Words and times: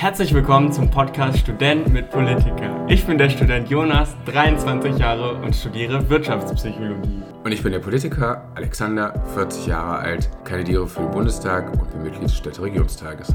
Herzlich 0.00 0.32
willkommen 0.32 0.72
zum 0.72 0.90
Podcast 0.90 1.40
Student 1.40 1.92
mit 1.92 2.08
Politiker. 2.08 2.86
Ich 2.88 3.04
bin 3.04 3.18
der 3.18 3.28
Student 3.28 3.68
Jonas, 3.68 4.16
23 4.24 4.96
Jahre 4.96 5.34
und 5.42 5.54
studiere 5.54 6.08
Wirtschaftspsychologie. 6.08 7.22
Und 7.44 7.52
ich 7.52 7.62
bin 7.62 7.70
der 7.70 7.80
Politiker 7.80 8.50
Alexander, 8.54 9.22
40 9.34 9.66
Jahre 9.66 9.98
alt, 9.98 10.30
kandidiere 10.44 10.88
für 10.88 11.00
den 11.00 11.10
Bundestag 11.10 11.78
und 11.78 11.90
bin 11.90 12.02
Mitglied 12.02 12.24
des 12.24 12.34
Städteregionstages. 12.34 13.34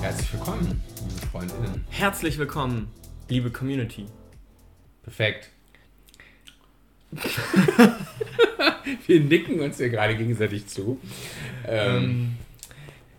Herzlich 0.00 0.32
willkommen, 0.32 0.82
liebe 1.08 1.26
Freundinnen. 1.30 1.84
Herzlich 1.88 2.36
willkommen, 2.36 2.90
liebe 3.28 3.52
Community. 3.52 4.06
Perfekt. 5.04 5.50
Wir 9.06 9.20
nicken 9.20 9.60
uns 9.60 9.78
ja 9.78 9.88
gerade 9.88 10.16
gegenseitig 10.16 10.66
zu. 10.66 11.00
Ähm, 11.66 12.36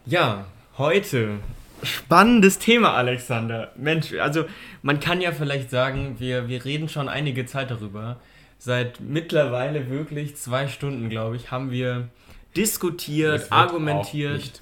ja, 0.05 0.45
heute 0.77 1.39
spannendes 1.83 2.59
Thema, 2.59 2.93
Alexander. 2.93 3.71
Mensch, 3.75 4.13
also 4.13 4.45
man 4.81 4.99
kann 4.99 5.21
ja 5.21 5.31
vielleicht 5.31 5.69
sagen, 5.69 6.15
wir, 6.19 6.47
wir 6.47 6.63
reden 6.65 6.89
schon 6.89 7.09
einige 7.09 7.45
Zeit 7.45 7.71
darüber. 7.71 8.17
Seit 8.57 9.01
mittlerweile 9.01 9.89
wirklich 9.89 10.37
zwei 10.37 10.67
Stunden, 10.67 11.09
glaube 11.09 11.35
ich, 11.35 11.51
haben 11.51 11.71
wir 11.71 12.07
diskutiert, 12.55 13.51
argumentiert, 13.51 14.61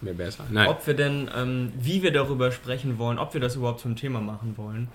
ob 0.66 0.88
wir 0.88 0.94
denn, 0.96 1.30
ähm, 1.36 1.72
wie 1.78 2.02
wir 2.02 2.12
darüber 2.12 2.52
sprechen 2.52 2.98
wollen, 2.98 3.20
ob 3.20 3.34
wir 3.34 3.42
das 3.42 3.56
überhaupt 3.56 3.82
zum 3.82 3.96
Thema 3.96 4.22
machen 4.22 4.54
wollen. 4.58 4.88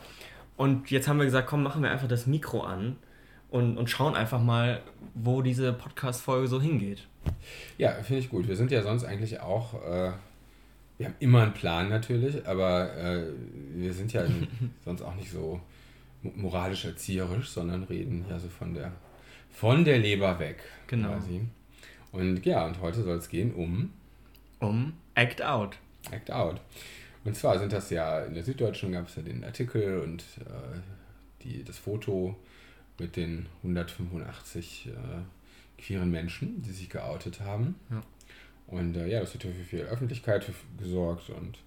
Und 0.57 0.91
jetzt 0.91 1.07
haben 1.07 1.19
wir 1.19 1.27
gesagt, 1.27 1.47
komm, 1.47 1.63
machen 1.63 1.83
wir 1.83 1.91
einfach 1.91 2.09
das 2.09 2.27
Mikro 2.27 2.63
an 2.63 2.97
und, 3.57 3.79
und 3.79 3.89
schauen 3.89 4.15
einfach 4.15 4.41
mal, 4.41 4.83
wo 5.15 5.43
diese 5.43 5.73
Podcast-Folge 5.73 6.47
so 6.47 6.61
hingeht. 6.61 7.07
Ja, 7.79 7.93
finde 8.03 8.21
ich 8.21 8.31
gut. 8.31 8.47
Wir 8.47 8.57
sind 8.57 8.71
ja 8.71 8.83
sonst 8.83 9.05
eigentlich 9.05 9.41
auch, 9.41 9.75
äh, 9.83 10.13
wir 10.99 11.07
haben 11.07 11.15
immer 11.21 11.43
einen 11.43 11.55
Plan 11.55 11.89
natürlich, 11.89 12.47
aber 12.47 12.95
äh, 12.97 13.25
wir 13.75 13.93
sind 13.93 14.13
ja 14.13 14.25
sonst 14.85 15.03
auch 15.03 15.15
nicht 15.15 15.31
so 15.31 15.61
moralisch 16.23 16.85
erzieherisch, 16.85 17.49
sondern 17.49 17.85
reden 17.85 18.25
ja 18.29 18.39
so 18.39 18.49
von 18.49 18.75
der, 18.75 18.93
von 19.51 19.85
der 19.85 19.99
Leber 19.99 20.39
weg. 20.39 20.63
Genau. 20.87 21.15
Quasi. 21.15 21.43
Und 22.13 22.45
ja, 22.45 22.67
und 22.67 22.81
heute 22.81 23.03
soll 23.03 23.17
es 23.17 23.29
gehen 23.29 23.55
um. 23.55 23.93
Um 24.61 24.95
Act 25.15 25.43
Out. 25.43 25.77
Act 26.11 26.31
Out. 26.31 26.61
Und 27.25 27.35
zwar 27.35 27.59
sind 27.59 27.73
das 27.73 27.91
ja, 27.91 28.21
in 28.21 28.35
der 28.35 28.45
Süddeutschen 28.45 28.93
gab 28.93 29.09
es 29.09 29.17
ja 29.17 29.23
den 29.23 29.45
Artikel 29.45 30.01
und 30.01 30.23
äh, 30.41 30.79
die, 31.43 31.65
das 31.65 31.79
Foto 31.79 32.37
mit 32.99 33.17
den 33.17 33.47
185 33.63 34.89
äh, 34.89 35.83
queeren 35.83 36.11
Menschen, 36.11 36.63
die 36.63 36.73
sich 36.73 36.89
geoutet 36.89 37.41
haben. 37.41 37.77
Ja. 37.91 38.03
Und 38.67 38.97
äh, 38.97 39.07
ja, 39.07 39.21
das 39.21 39.35
hat 39.35 39.43
für 39.43 39.53
viel 39.53 39.81
Öffentlichkeit 39.83 40.51
gesorgt 40.79 41.31
und 41.31 41.59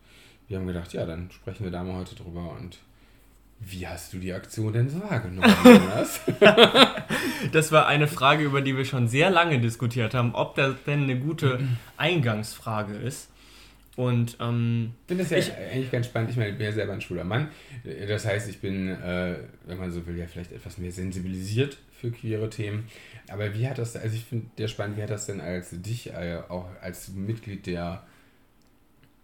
wir 0.47 0.57
haben 0.57 0.67
gedacht, 0.67 0.93
ja, 0.93 1.05
dann 1.05 1.29
sprechen 1.31 1.63
wir 1.63 1.71
da 1.71 1.83
mal 1.83 1.97
heute 1.97 2.15
drüber 2.15 2.55
und 2.57 2.79
wie 3.59 3.87
hast 3.87 4.13
du 4.13 4.19
die 4.19 4.33
Aktion 4.33 4.71
denn 4.71 4.89
so 4.89 5.01
wahrgenommen, 5.01 5.53
Jonas? 5.63 6.21
das 7.51 7.71
war 7.71 7.87
eine 7.87 8.07
Frage, 8.07 8.43
über 8.43 8.61
die 8.61 8.75
wir 8.75 8.85
schon 8.85 9.07
sehr 9.07 9.29
lange 9.29 9.59
diskutiert 9.59 10.13
haben, 10.13 10.33
ob 10.33 10.55
das 10.55 10.75
denn 10.85 11.03
eine 11.03 11.19
gute 11.19 11.59
Eingangsfrage 11.97 12.95
ist. 12.95 13.29
Und 13.99 14.37
ähm, 14.39 14.93
ich 15.01 15.07
finde 15.09 15.23
das 15.23 15.31
ja 15.31 15.37
ich, 15.39 15.53
eigentlich 15.73 15.91
ganz 15.91 16.05
spannend. 16.05 16.29
Ich 16.29 16.37
meine, 16.37 16.51
ich 16.51 16.57
bin 16.57 16.65
ja 16.65 16.71
selber 16.71 16.93
ein 16.93 17.01
schwuler 17.01 17.25
Mann. 17.25 17.49
Das 18.07 18.25
heißt, 18.25 18.49
ich 18.49 18.61
bin, 18.61 18.87
äh, 18.87 19.35
wenn 19.65 19.77
man 19.77 19.91
so 19.91 20.07
will, 20.07 20.17
ja 20.17 20.25
vielleicht 20.25 20.53
etwas 20.53 20.77
mehr 20.77 20.93
sensibilisiert 20.93 21.77
für 21.91 22.09
queere 22.09 22.49
Themen. 22.49 22.85
Aber 23.27 23.53
wie 23.53 23.67
hat 23.67 23.77
das, 23.77 23.97
also 23.97 24.15
ich 24.15 24.23
finde 24.23 24.45
der 24.57 24.69
spannend, 24.69 24.95
wie 24.95 25.03
hat 25.03 25.09
das 25.09 25.25
denn 25.25 25.41
als 25.41 25.71
dich 25.81 26.13
äh, 26.13 26.39
auch 26.47 26.67
als 26.81 27.09
Mitglied 27.09 27.65
der 27.65 28.03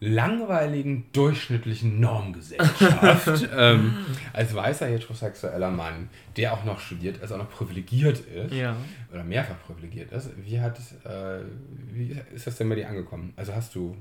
langweiligen, 0.01 1.05
durchschnittlichen 1.13 2.01
Normgesellschaft, 2.01 3.47
ähm, 3.57 3.95
als 4.33 4.53
weißer 4.53 4.87
heterosexueller 4.87 5.71
Mann, 5.71 6.09
der 6.35 6.51
auch 6.51 6.65
noch 6.65 6.81
studiert, 6.81 7.21
also 7.21 7.35
auch 7.35 7.39
noch 7.39 7.49
privilegiert 7.49 8.19
ist, 8.19 8.53
ja. 8.53 8.75
oder 9.13 9.23
mehrfach 9.23 9.55
privilegiert 9.65 10.11
ist, 10.11 10.31
wie 10.43 10.59
hat, 10.59 10.77
äh, 11.05 11.45
wie 11.93 12.19
ist 12.33 12.45
das 12.45 12.57
denn 12.57 12.67
bei 12.67 12.75
dir 12.75 12.89
angekommen? 12.89 13.31
Also 13.37 13.55
hast 13.55 13.73
du 13.73 13.95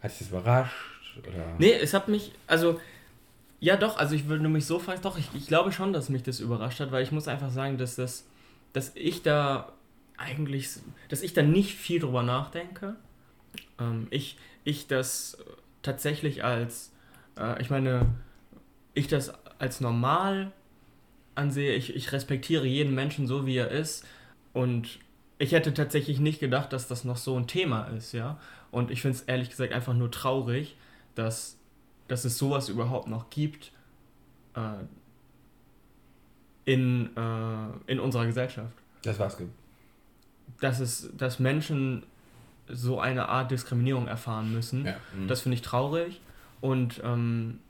hat 0.00 0.10
dich 0.10 0.18
das 0.18 0.28
überrascht? 0.28 0.74
Oder? 1.18 1.54
Nee, 1.58 1.72
es 1.72 1.94
hat 1.94 2.08
mich, 2.08 2.32
also, 2.46 2.80
ja 3.60 3.76
doch, 3.76 3.96
also 3.96 4.14
ich 4.14 4.28
würde 4.28 4.48
mich 4.48 4.66
so 4.66 4.78
fragen, 4.78 5.02
doch, 5.02 5.18
ich, 5.18 5.28
ich 5.34 5.46
glaube 5.46 5.72
schon, 5.72 5.92
dass 5.92 6.08
mich 6.08 6.22
das 6.22 6.40
überrascht 6.40 6.80
hat, 6.80 6.92
weil 6.92 7.02
ich 7.02 7.12
muss 7.12 7.28
einfach 7.28 7.50
sagen, 7.50 7.78
dass 7.78 7.96
das, 7.96 8.24
dass 8.72 8.92
ich 8.94 9.22
da 9.22 9.72
eigentlich, 10.16 10.70
dass 11.08 11.22
ich 11.22 11.32
da 11.32 11.42
nicht 11.42 11.76
viel 11.76 12.00
drüber 12.00 12.22
nachdenke. 12.22 12.96
Ähm, 13.80 14.06
ich, 14.10 14.36
ich 14.64 14.86
das 14.86 15.38
tatsächlich 15.82 16.44
als, 16.44 16.92
äh, 17.38 17.60
ich 17.60 17.70
meine, 17.70 18.06
ich 18.94 19.08
das 19.08 19.32
als 19.58 19.80
normal 19.80 20.52
ansehe, 21.34 21.74
ich, 21.74 21.94
ich 21.94 22.12
respektiere 22.12 22.66
jeden 22.66 22.94
Menschen 22.94 23.26
so, 23.26 23.46
wie 23.46 23.56
er 23.56 23.70
ist 23.70 24.04
und 24.52 24.98
ich 25.38 25.52
hätte 25.52 25.72
tatsächlich 25.72 26.18
nicht 26.18 26.40
gedacht, 26.40 26.72
dass 26.72 26.88
das 26.88 27.04
noch 27.04 27.16
so 27.16 27.36
ein 27.36 27.46
Thema 27.46 27.84
ist, 27.84 28.12
ja. 28.12 28.38
Und 28.70 28.90
ich 28.90 29.00
finde 29.02 29.16
es 29.16 29.22
ehrlich 29.22 29.50
gesagt 29.50 29.72
einfach 29.72 29.94
nur 29.94 30.10
traurig, 30.10 30.76
dass, 31.14 31.56
dass 32.08 32.24
es 32.24 32.36
sowas 32.38 32.68
überhaupt 32.68 33.08
noch 33.08 33.30
gibt 33.30 33.72
äh, 34.54 34.60
in, 36.64 37.16
äh, 37.16 37.90
in 37.90 38.00
unserer 38.00 38.26
Gesellschaft. 38.26 38.76
Das 39.02 39.18
was 39.18 39.38
gibt. 39.38 39.52
Dass, 40.60 40.80
es, 40.80 41.10
dass 41.16 41.38
Menschen 41.38 42.02
so 42.68 43.00
eine 43.00 43.28
Art 43.28 43.50
Diskriminierung 43.50 44.08
erfahren 44.08 44.52
müssen. 44.52 44.86
Ja. 44.86 44.96
Mhm. 45.16 45.28
Das 45.28 45.42
finde 45.42 45.54
ich 45.54 45.62
traurig. 45.62 46.20
Und 46.60 47.00
ähm, 47.04 47.60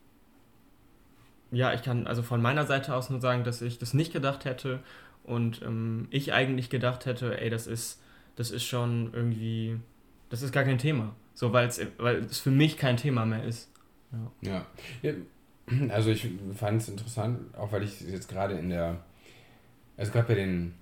ja, 1.51 1.73
ich 1.73 1.83
kann 1.83 2.07
also 2.07 2.23
von 2.23 2.41
meiner 2.41 2.65
Seite 2.65 2.95
aus 2.95 3.09
nur 3.09 3.21
sagen, 3.21 3.43
dass 3.43 3.61
ich 3.61 3.77
das 3.77 3.93
nicht 3.93 4.11
gedacht 4.11 4.45
hätte 4.45 4.79
und 5.23 5.61
ähm, 5.61 6.07
ich 6.09 6.33
eigentlich 6.33 6.69
gedacht 6.69 7.05
hätte, 7.05 7.39
ey, 7.39 7.49
das 7.49 7.67
ist, 7.67 8.01
das 8.35 8.51
ist 8.51 8.63
schon 8.63 9.13
irgendwie 9.13 9.79
das 10.29 10.43
ist 10.43 10.51
gar 10.51 10.63
kein 10.63 10.77
Thema. 10.77 11.15
So, 11.33 11.53
weil 11.53 11.67
es 11.67 12.39
für 12.39 12.51
mich 12.51 12.77
kein 12.77 12.97
Thema 12.97 13.25
mehr 13.25 13.43
ist. 13.43 13.69
Ja. 14.41 14.65
ja. 15.01 15.13
Also 15.89 16.09
ich 16.09 16.27
fand 16.55 16.81
es 16.81 16.89
interessant, 16.89 17.55
auch 17.55 17.71
weil 17.71 17.83
ich 17.83 18.01
jetzt 18.01 18.27
gerade 18.27 18.55
in 18.55 18.69
der, 18.69 18.97
also 19.97 20.11
gerade 20.11 20.27
bei 20.27 20.33
den 20.33 20.73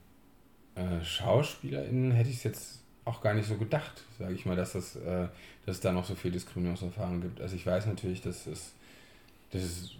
äh, 0.75 1.03
SchauspielerInnen 1.03 2.11
hätte 2.11 2.29
ich 2.29 2.37
es 2.37 2.43
jetzt 2.43 2.83
auch 3.03 3.19
gar 3.19 3.33
nicht 3.33 3.49
so 3.49 3.57
gedacht, 3.57 4.03
sage 4.17 4.33
ich 4.33 4.45
mal, 4.45 4.55
dass, 4.55 4.73
das, 4.73 4.95
äh, 4.95 5.27
dass 5.65 5.75
es 5.75 5.79
da 5.81 5.91
noch 5.91 6.05
so 6.05 6.15
viel 6.15 6.31
Diskriminierungserfahrung 6.31 7.19
gibt. 7.19 7.41
Also 7.41 7.57
ich 7.57 7.65
weiß 7.65 7.85
natürlich, 7.85 8.21
dass 8.21 8.47
es, 8.47 8.73
dass 9.51 9.61
es 9.61 9.91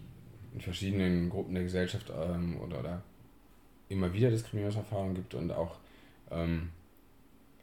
in 0.54 0.62
verschiedenen 0.62 1.30
Gruppen 1.30 1.54
der 1.54 1.64
Gesellschaft 1.64 2.10
ähm, 2.10 2.58
oder, 2.62 2.80
oder 2.80 3.02
immer 3.90 4.14
wieder 4.14 4.30
Diskriminierungserfahrungen 4.30 5.16
gibt 5.16 5.34
und 5.34 5.52
auch, 5.52 5.78
ähm, 6.32 6.70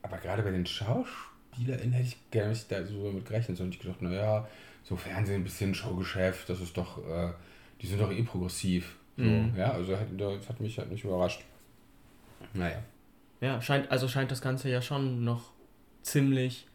aber 0.03 0.19
gerade 0.19 0.43
bei 0.43 0.51
den 0.51 0.67
Schauspielern, 0.67 1.35
SpielerInnen 1.55 1.93
hätte 1.93 2.09
ich 2.09 2.31
gar 2.31 2.49
nicht 2.49 2.71
da 2.71 2.85
so 2.85 3.11
mit 3.13 3.27
gerechnet, 3.27 3.57
sondern 3.57 3.73
ich 3.73 3.79
gedacht, 3.79 4.03
naja, 4.03 4.47
so 4.83 4.97
Fernsehen, 4.97 5.41
ein 5.41 5.45
bisschen 5.45 5.75
Showgeschäft, 5.75 6.49
das 6.49 6.61
ist 6.61 6.77
doch, 6.77 6.99
äh, 6.99 7.33
die 7.81 7.87
sind 7.87 8.01
doch 8.01 8.11
eh 8.11 8.23
progressiv. 8.23 8.97
So, 9.17 9.23
mhm. 9.23 9.55
Ja, 9.57 9.73
also 9.73 9.97
das 10.17 10.49
hat 10.49 10.61
mich 10.61 10.79
halt 10.79 10.91
nicht 10.91 11.05
überrascht. 11.05 11.43
Naja. 12.53 12.83
Ja, 13.41 13.61
scheint, 13.61 13.91
also 13.91 14.09
scheint 14.09 14.31
das 14.31 14.43
Ganze 14.43 14.69
ja 14.69 14.83
schon 14.83 15.25
noch 15.25 15.53
ziemlich, 16.03 16.67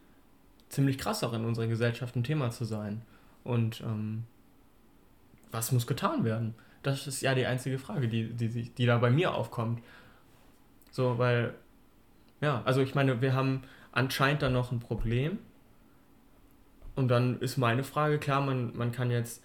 ziemlich 0.70 0.98
krass 0.98 1.24
auch 1.24 1.34
in 1.34 1.46
unserer 1.46 1.68
Gesellschaft 1.68 2.16
ein 2.16 2.24
Thema 2.24 2.50
zu 2.52 2.66
sein. 2.66 3.02
Und 3.44 3.82
ähm, 3.82 4.24
was 5.52 5.72
muss 5.72 5.86
getan 5.86 6.24
werden? 6.24 6.56
Das 6.84 7.08
ist 7.08 7.22
ja 7.22 7.36
die 7.36 7.46
einzige 7.46 7.78
Frage, 7.78 8.08
die, 8.08 8.34
die, 8.34 8.70
die 8.70 8.86
da 8.86 8.98
bei 8.98 9.10
mir 9.10 9.34
aufkommt. 9.34 9.82
So, 10.92 11.18
weil, 11.18 11.54
ja, 12.42 12.62
also 12.66 12.82
ich 12.82 12.96
meine, 12.96 13.22
wir 13.22 13.34
haben 13.34 13.64
anscheinend 13.92 14.42
dann 14.42 14.54
noch 14.54 14.72
ein 14.72 14.80
Problem. 14.80 15.40
Und 16.96 17.08
dann 17.10 17.40
ist 17.40 17.58
meine 17.58 17.84
Frage, 17.84 18.18
klar, 18.18 18.42
man, 18.42 18.76
man 18.76 18.92
kann 18.92 19.12
jetzt 19.12 19.44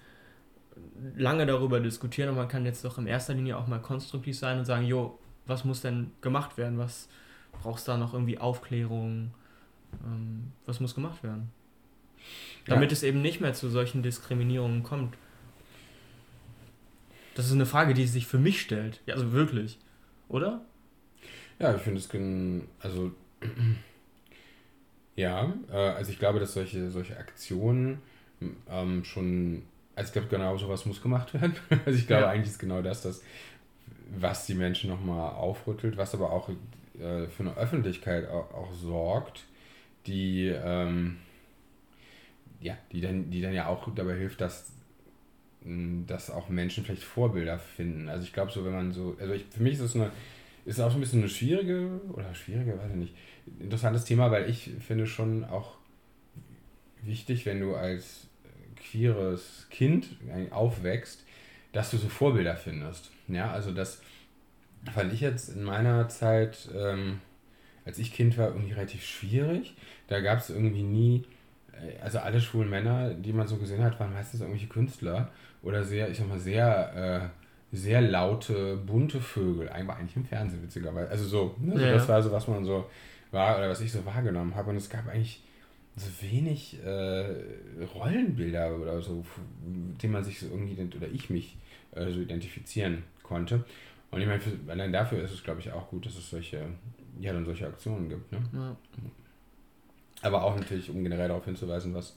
lange 1.16 1.46
darüber 1.46 1.80
diskutieren 1.80 2.30
und 2.30 2.36
man 2.36 2.48
kann 2.48 2.64
jetzt 2.64 2.84
doch 2.84 2.98
in 2.98 3.06
erster 3.06 3.34
Linie 3.34 3.56
auch 3.56 3.66
mal 3.66 3.80
konstruktiv 3.80 4.36
sein 4.36 4.58
und 4.58 4.64
sagen, 4.64 4.86
jo, 4.86 5.18
was 5.46 5.64
muss 5.64 5.80
denn 5.80 6.10
gemacht 6.20 6.56
werden? 6.56 6.78
Was 6.78 7.08
brauchst 7.52 7.86
da 7.86 7.96
noch 7.96 8.12
irgendwie 8.12 8.38
Aufklärung? 8.38 9.32
Ähm, 10.04 10.52
was 10.66 10.80
muss 10.80 10.94
gemacht 10.94 11.22
werden? 11.22 11.50
Damit 12.66 12.90
ja. 12.90 12.94
es 12.94 13.02
eben 13.02 13.20
nicht 13.20 13.40
mehr 13.40 13.52
zu 13.52 13.68
solchen 13.68 14.02
Diskriminierungen 14.02 14.82
kommt. 14.82 15.16
Das 17.34 17.46
ist 17.46 17.52
eine 17.52 17.66
Frage, 17.66 17.94
die 17.94 18.06
sich 18.06 18.26
für 18.26 18.38
mich 18.38 18.60
stellt. 18.60 19.00
Ja, 19.06 19.14
also 19.14 19.32
wirklich. 19.32 19.78
Oder? 20.28 20.64
Ja, 21.58 21.74
ich 21.74 21.82
finde 21.82 22.00
es, 22.00 22.08
also 22.80 23.12
ja, 25.16 25.52
äh, 25.70 25.76
also 25.76 26.10
ich 26.10 26.18
glaube, 26.18 26.40
dass 26.40 26.54
solche, 26.54 26.90
solche 26.90 27.16
Aktionen 27.16 27.98
ähm, 28.68 29.04
schon, 29.04 29.62
also 29.94 30.08
ich 30.08 30.12
glaube, 30.12 30.28
genau 30.28 30.56
sowas 30.56 30.86
muss 30.86 31.02
gemacht 31.02 31.34
werden. 31.34 31.54
also 31.86 31.98
ich 31.98 32.06
glaube, 32.06 32.24
ja. 32.24 32.30
eigentlich 32.30 32.50
ist 32.50 32.58
genau 32.58 32.82
das, 32.82 33.02
das, 33.02 33.22
was 34.16 34.46
die 34.46 34.54
Menschen 34.54 34.90
nochmal 34.90 35.34
aufrüttelt, 35.34 35.96
was 35.96 36.14
aber 36.14 36.30
auch 36.30 36.48
äh, 36.48 37.26
für 37.28 37.42
eine 37.42 37.56
Öffentlichkeit 37.56 38.28
auch, 38.28 38.52
auch 38.54 38.72
sorgt, 38.72 39.44
die, 40.06 40.48
ähm, 40.48 41.18
ja, 42.60 42.76
die, 42.92 43.00
dann, 43.00 43.30
die 43.30 43.40
dann 43.40 43.52
ja 43.52 43.66
auch 43.66 43.88
dabei 43.94 44.16
hilft, 44.16 44.40
dass, 44.40 44.72
dass 46.06 46.30
auch 46.30 46.48
Menschen 46.48 46.84
vielleicht 46.84 47.02
Vorbilder 47.02 47.58
finden. 47.58 48.08
Also 48.08 48.24
ich 48.24 48.32
glaube 48.32 48.52
so, 48.52 48.64
wenn 48.64 48.72
man 48.72 48.92
so, 48.92 49.16
also 49.18 49.32
ich, 49.32 49.44
für 49.50 49.62
mich 49.62 49.74
ist 49.74 49.80
es 49.80 49.94
eine, 49.94 50.10
ist 50.66 50.80
auch 50.80 50.90
so 50.90 50.98
ein 50.98 51.00
bisschen 51.00 51.20
eine 51.20 51.28
schwierige, 51.28 52.00
oder 52.12 52.34
schwierige, 52.34 52.78
weiß 52.78 52.90
ich 52.90 52.96
nicht, 52.96 53.14
interessantes 53.60 54.04
Thema, 54.04 54.30
weil 54.30 54.48
ich 54.48 54.70
finde 54.86 55.06
schon 55.06 55.44
auch 55.44 55.76
wichtig, 57.02 57.46
wenn 57.46 57.60
du 57.60 57.74
als 57.74 58.28
queeres 58.76 59.66
Kind 59.70 60.08
aufwächst, 60.50 61.24
dass 61.72 61.90
du 61.90 61.96
so 61.96 62.08
Vorbilder 62.08 62.56
findest. 62.56 63.10
Ja, 63.28 63.50
also 63.50 63.72
das 63.72 64.02
fand 64.92 65.12
ich 65.12 65.20
jetzt 65.20 65.48
in 65.48 65.64
meiner 65.64 66.08
Zeit, 66.08 66.68
ähm, 66.74 67.20
als 67.84 67.98
ich 67.98 68.12
Kind 68.12 68.36
war, 68.38 68.48
irgendwie 68.48 68.72
relativ 68.72 69.04
schwierig. 69.04 69.74
Da 70.08 70.20
gab 70.20 70.38
es 70.38 70.50
irgendwie 70.50 70.82
nie, 70.82 71.24
also 72.02 72.18
alle 72.18 72.40
schwulen 72.40 72.70
Männer, 72.70 73.14
die 73.14 73.32
man 73.32 73.46
so 73.46 73.56
gesehen 73.56 73.82
hat, 73.82 73.98
waren 74.00 74.12
meistens 74.12 74.40
irgendwelche 74.40 74.68
Künstler 74.68 75.30
oder 75.62 75.84
sehr, 75.84 76.08
ich 76.08 76.18
sag 76.18 76.28
mal, 76.28 76.38
sehr, 76.38 77.30
äh, 77.72 77.76
sehr 77.76 78.00
laute, 78.00 78.76
bunte 78.76 79.20
Vögel. 79.20 79.68
Eigentlich 79.68 80.16
im 80.16 80.24
Fernsehen, 80.24 80.62
witzigerweise. 80.62 81.10
Also 81.10 81.24
so, 81.24 81.54
ne? 81.58 81.80
ja. 81.80 81.92
das 81.94 82.08
war 82.08 82.22
so, 82.22 82.30
was 82.30 82.46
man 82.48 82.64
so 82.64 82.86
war 83.30 83.58
oder 83.58 83.68
was 83.68 83.80
ich 83.80 83.92
so 83.92 84.04
wahrgenommen 84.06 84.54
habe. 84.54 84.70
Und 84.70 84.76
es 84.76 84.88
gab 84.88 85.08
eigentlich 85.08 85.42
so 85.96 86.10
wenig 86.22 86.78
äh, 86.84 87.34
Rollenbilder 87.94 88.76
oder 88.76 89.00
so, 89.00 89.24
mit 89.64 90.02
denen 90.02 90.12
man 90.12 90.24
sich 90.24 90.40
so 90.40 90.46
irgendwie, 90.46 90.76
oder 90.96 91.08
ich 91.12 91.30
mich 91.30 91.56
äh, 91.92 92.10
so 92.10 92.20
identifizieren 92.20 93.04
konnte. 93.22 93.64
Und 94.10 94.20
ich 94.20 94.26
meine, 94.26 94.40
allein 94.68 94.92
dafür 94.92 95.22
ist 95.22 95.32
es, 95.32 95.42
glaube 95.42 95.60
ich, 95.60 95.72
auch 95.72 95.88
gut, 95.88 96.06
dass 96.06 96.16
es 96.16 96.30
solche, 96.30 96.64
ja, 97.20 97.32
dann 97.32 97.44
solche 97.44 97.66
Aktionen 97.66 98.08
gibt. 98.08 98.30
Ne? 98.30 98.38
Ja. 98.52 98.76
Aber 100.24 100.42
auch 100.42 100.56
natürlich, 100.56 100.90
um 100.90 101.02
generell 101.02 101.28
darauf 101.28 101.44
hinzuweisen, 101.44 101.94
was, 101.94 102.16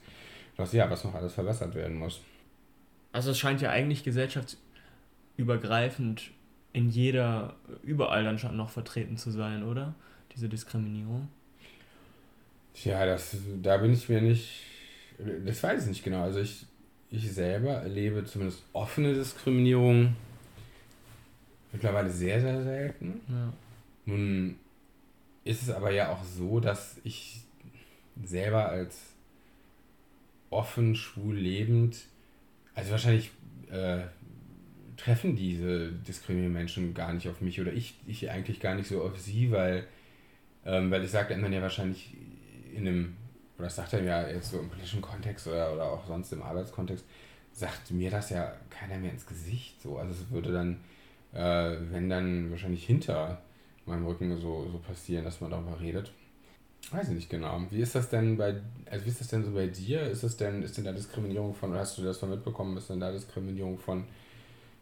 was, 0.55 0.71
ja, 0.73 0.89
was 0.89 1.03
noch 1.03 1.13
alles 1.13 1.33
verbessert 1.33 1.75
werden 1.75 1.97
muss. 1.97 2.21
Also 3.11 3.31
es 3.31 3.39
scheint 3.39 3.61
ja 3.61 3.69
eigentlich 3.69 4.03
gesellschaftsübergreifend 4.03 6.31
in 6.73 6.89
jeder, 6.89 7.55
überall 7.83 8.23
dann 8.23 8.39
schon 8.39 8.55
noch 8.55 8.69
vertreten 8.69 9.17
zu 9.17 9.31
sein, 9.31 9.63
oder? 9.63 9.93
Diese 10.35 10.47
Diskriminierung. 10.47 11.27
Tja, 12.73 13.05
das, 13.05 13.35
da 13.61 13.77
bin 13.77 13.91
ich 13.93 14.07
mir 14.07 14.21
nicht, 14.21 14.63
das 15.45 15.61
weiß 15.63 15.83
ich 15.83 15.89
nicht 15.89 16.03
genau. 16.03 16.23
Also 16.23 16.39
ich, 16.39 16.65
ich 17.09 17.31
selber 17.31 17.73
erlebe 17.73 18.23
zumindest 18.25 18.63
offene 18.73 19.13
Diskriminierung 19.13 20.15
mittlerweile 21.71 22.09
sehr, 22.09 22.39
sehr 22.39 22.63
selten. 22.63 23.21
Ja. 23.27 23.53
Nun 24.05 24.59
ist 25.43 25.63
es 25.63 25.69
aber 25.69 25.91
ja 25.91 26.11
auch 26.11 26.23
so, 26.23 26.59
dass 26.59 26.97
ich 27.03 27.46
selber 28.23 28.69
als 28.69 29.13
offen, 30.49 30.95
schwul 30.95 31.35
lebend, 31.35 32.05
also 32.73 32.91
wahrscheinlich 32.91 33.31
äh, 33.71 34.01
treffen 34.97 35.35
diese 35.35 35.91
diskriminierten 35.91 36.53
Menschen 36.53 36.93
gar 36.93 37.13
nicht 37.13 37.27
auf 37.29 37.41
mich 37.41 37.59
oder 37.61 37.73
ich, 37.73 37.95
ich 38.07 38.29
eigentlich 38.29 38.59
gar 38.59 38.75
nicht 38.75 38.87
so 38.87 39.03
auf 39.03 39.17
sie, 39.17 39.51
weil, 39.51 39.85
ähm, 40.65 40.91
weil 40.91 41.03
ich 41.03 41.11
sagte 41.11 41.39
dann 41.39 41.53
ja 41.53 41.61
wahrscheinlich 41.61 42.15
in 42.73 42.87
einem, 42.87 43.15
oder 43.57 43.65
das 43.65 43.75
sagt 43.75 43.93
er 43.93 44.03
ja 44.03 44.27
jetzt 44.27 44.51
so 44.51 44.59
im 44.59 44.69
politischen 44.69 45.01
Kontext 45.01 45.47
oder, 45.47 45.73
oder 45.73 45.85
auch 45.85 46.05
sonst 46.05 46.31
im 46.33 46.41
Arbeitskontext, 46.41 47.05
sagt 47.51 47.91
mir 47.91 48.11
das 48.11 48.29
ja 48.29 48.53
keiner 48.69 48.97
mehr 48.97 49.11
ins 49.11 49.25
Gesicht. 49.25 49.81
So. 49.81 49.97
Also 49.97 50.11
es 50.11 50.29
würde 50.29 50.51
dann, 50.51 50.79
äh, 51.33 51.77
wenn 51.91 52.09
dann 52.09 52.51
wahrscheinlich 52.51 52.85
hinter 52.85 53.41
meinem 53.85 54.05
Rücken 54.05 54.35
so, 54.37 54.69
so 54.71 54.77
passieren, 54.79 55.25
dass 55.25 55.41
man 55.41 55.51
darüber 55.51 55.79
redet. 55.79 56.11
Weiß 56.91 57.09
ich 57.09 57.15
nicht 57.15 57.29
genau. 57.29 57.61
Wie 57.69 57.81
ist 57.81 57.95
das 57.95 58.09
denn 58.09 58.37
bei, 58.37 58.55
also 58.89 59.05
wie 59.05 59.09
ist 59.09 59.19
das 59.19 59.27
denn 59.27 59.43
so 59.43 59.51
bei 59.51 59.67
dir? 59.67 60.01
Ist 60.03 60.23
es 60.23 60.37
denn, 60.37 60.63
ist 60.63 60.77
denn 60.77 60.85
da 60.85 60.93
Diskriminierung 60.93 61.53
von, 61.53 61.73
hast 61.73 61.97
du 61.97 62.03
das 62.03 62.17
von 62.17 62.29
mitbekommen, 62.29 62.77
ist 62.77 62.89
denn 62.89 62.99
da 62.99 63.11
Diskriminierung 63.11 63.77
von, 63.77 64.05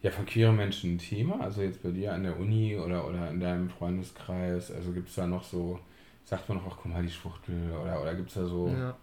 ja, 0.04 0.12
von 0.12 0.26
queeren 0.26 0.56
Menschen 0.56 0.96
ein 0.96 0.98
Thema? 1.00 1.42
Also 1.42 1.62
jetzt 1.62 1.82
bei 1.82 1.90
dir 1.90 2.14
an 2.14 2.24
der 2.24 2.40
Uni 2.40 2.78
oder, 2.78 3.08
oder 3.08 3.32
in 3.32 3.40
deinem 3.40 3.70
Freundeskreis, 3.70 4.72
also 4.72 4.92
gibt 4.92 5.10
es 5.10 5.16
da 5.16 5.26
noch 5.26 5.44
so, 5.44 5.80
sagt 6.26 6.48
man 6.48 6.60
noch, 6.60 6.68
ach 6.68 6.78
guck 6.82 6.94
mal, 6.94 7.02
die 7.02 7.10
Schwuchtel 7.10 7.72
oder, 7.72 8.02
oder 8.02 8.14
gibt 8.14 8.30
es 8.30 8.36
da 8.36 8.46
so. 8.46 8.68
Ja. 8.68 8.96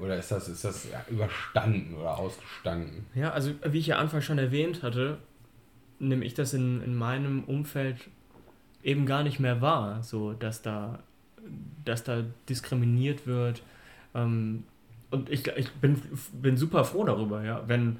Oder 0.00 0.18
ist 0.18 0.30
das, 0.30 0.48
ist 0.48 0.64
das 0.64 0.88
überstanden 1.08 1.94
oder 1.94 2.18
ausgestanden? 2.18 3.06
Ja, 3.14 3.30
also 3.30 3.52
wie 3.64 3.78
ich 3.78 3.86
ja 3.86 3.98
anfangs 3.98 4.24
schon 4.24 4.38
erwähnt 4.38 4.82
hatte, 4.82 5.18
nehme 5.98 6.24
ich 6.24 6.34
das 6.34 6.52
in, 6.52 6.82
in 6.82 6.94
meinem 6.94 7.44
Umfeld 7.44 7.96
eben 8.82 9.06
gar 9.06 9.22
nicht 9.22 9.40
mehr 9.40 9.60
wahr, 9.60 10.02
so 10.02 10.32
dass 10.32 10.62
da, 10.62 11.02
dass 11.84 12.04
da 12.04 12.24
diskriminiert 12.48 13.26
wird. 13.26 13.62
Ähm, 14.14 14.64
und 15.10 15.30
ich, 15.30 15.46
ich 15.46 15.70
bin, 15.72 16.00
bin 16.32 16.56
super 16.56 16.84
froh 16.84 17.04
darüber, 17.04 17.44
ja, 17.44 17.62
wenn 17.66 17.98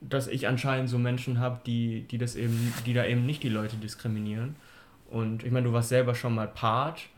dass 0.00 0.28
ich 0.28 0.46
anscheinend 0.46 0.88
so 0.88 0.98
Menschen 0.98 1.40
habe, 1.40 1.60
die, 1.66 2.02
die 2.02 2.18
das 2.18 2.36
eben, 2.36 2.72
die 2.84 2.92
da 2.92 3.04
eben 3.04 3.26
nicht 3.26 3.42
die 3.42 3.48
Leute 3.48 3.76
diskriminieren. 3.76 4.56
Und 5.10 5.44
ich 5.44 5.50
meine, 5.50 5.66
du 5.66 5.72
warst 5.72 5.88
selber 5.88 6.14
schon 6.14 6.34
mal 6.34 6.48
Part, 6.48 7.08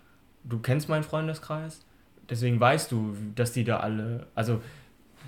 du 0.44 0.58
kennst 0.58 0.88
meinen 0.88 1.02
Freundeskreis, 1.02 1.84
deswegen 2.28 2.60
weißt 2.60 2.92
du, 2.92 3.16
dass 3.34 3.52
die 3.52 3.64
da 3.64 3.78
alle, 3.80 4.26
also 4.34 4.62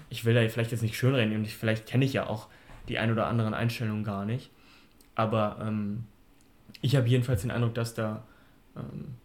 ich 0.08 0.24
will 0.24 0.34
da 0.34 0.46
vielleicht 0.48 0.70
jetzt 0.70 0.82
nicht 0.82 0.96
schönreden 0.96 1.34
und 1.34 1.44
ich, 1.44 1.56
vielleicht 1.56 1.86
kenne 1.86 2.04
ich 2.04 2.12
ja 2.12 2.26
auch 2.26 2.48
die 2.88 2.98
ein 2.98 3.10
oder 3.10 3.26
anderen 3.26 3.54
Einstellungen 3.54 4.04
gar 4.04 4.24
nicht, 4.24 4.50
aber 5.14 5.58
ähm, 5.60 6.04
ich 6.82 6.96
habe 6.96 7.08
jedenfalls 7.08 7.42
den 7.42 7.50
Eindruck, 7.50 7.74
dass 7.74 7.94
da, 7.94 8.22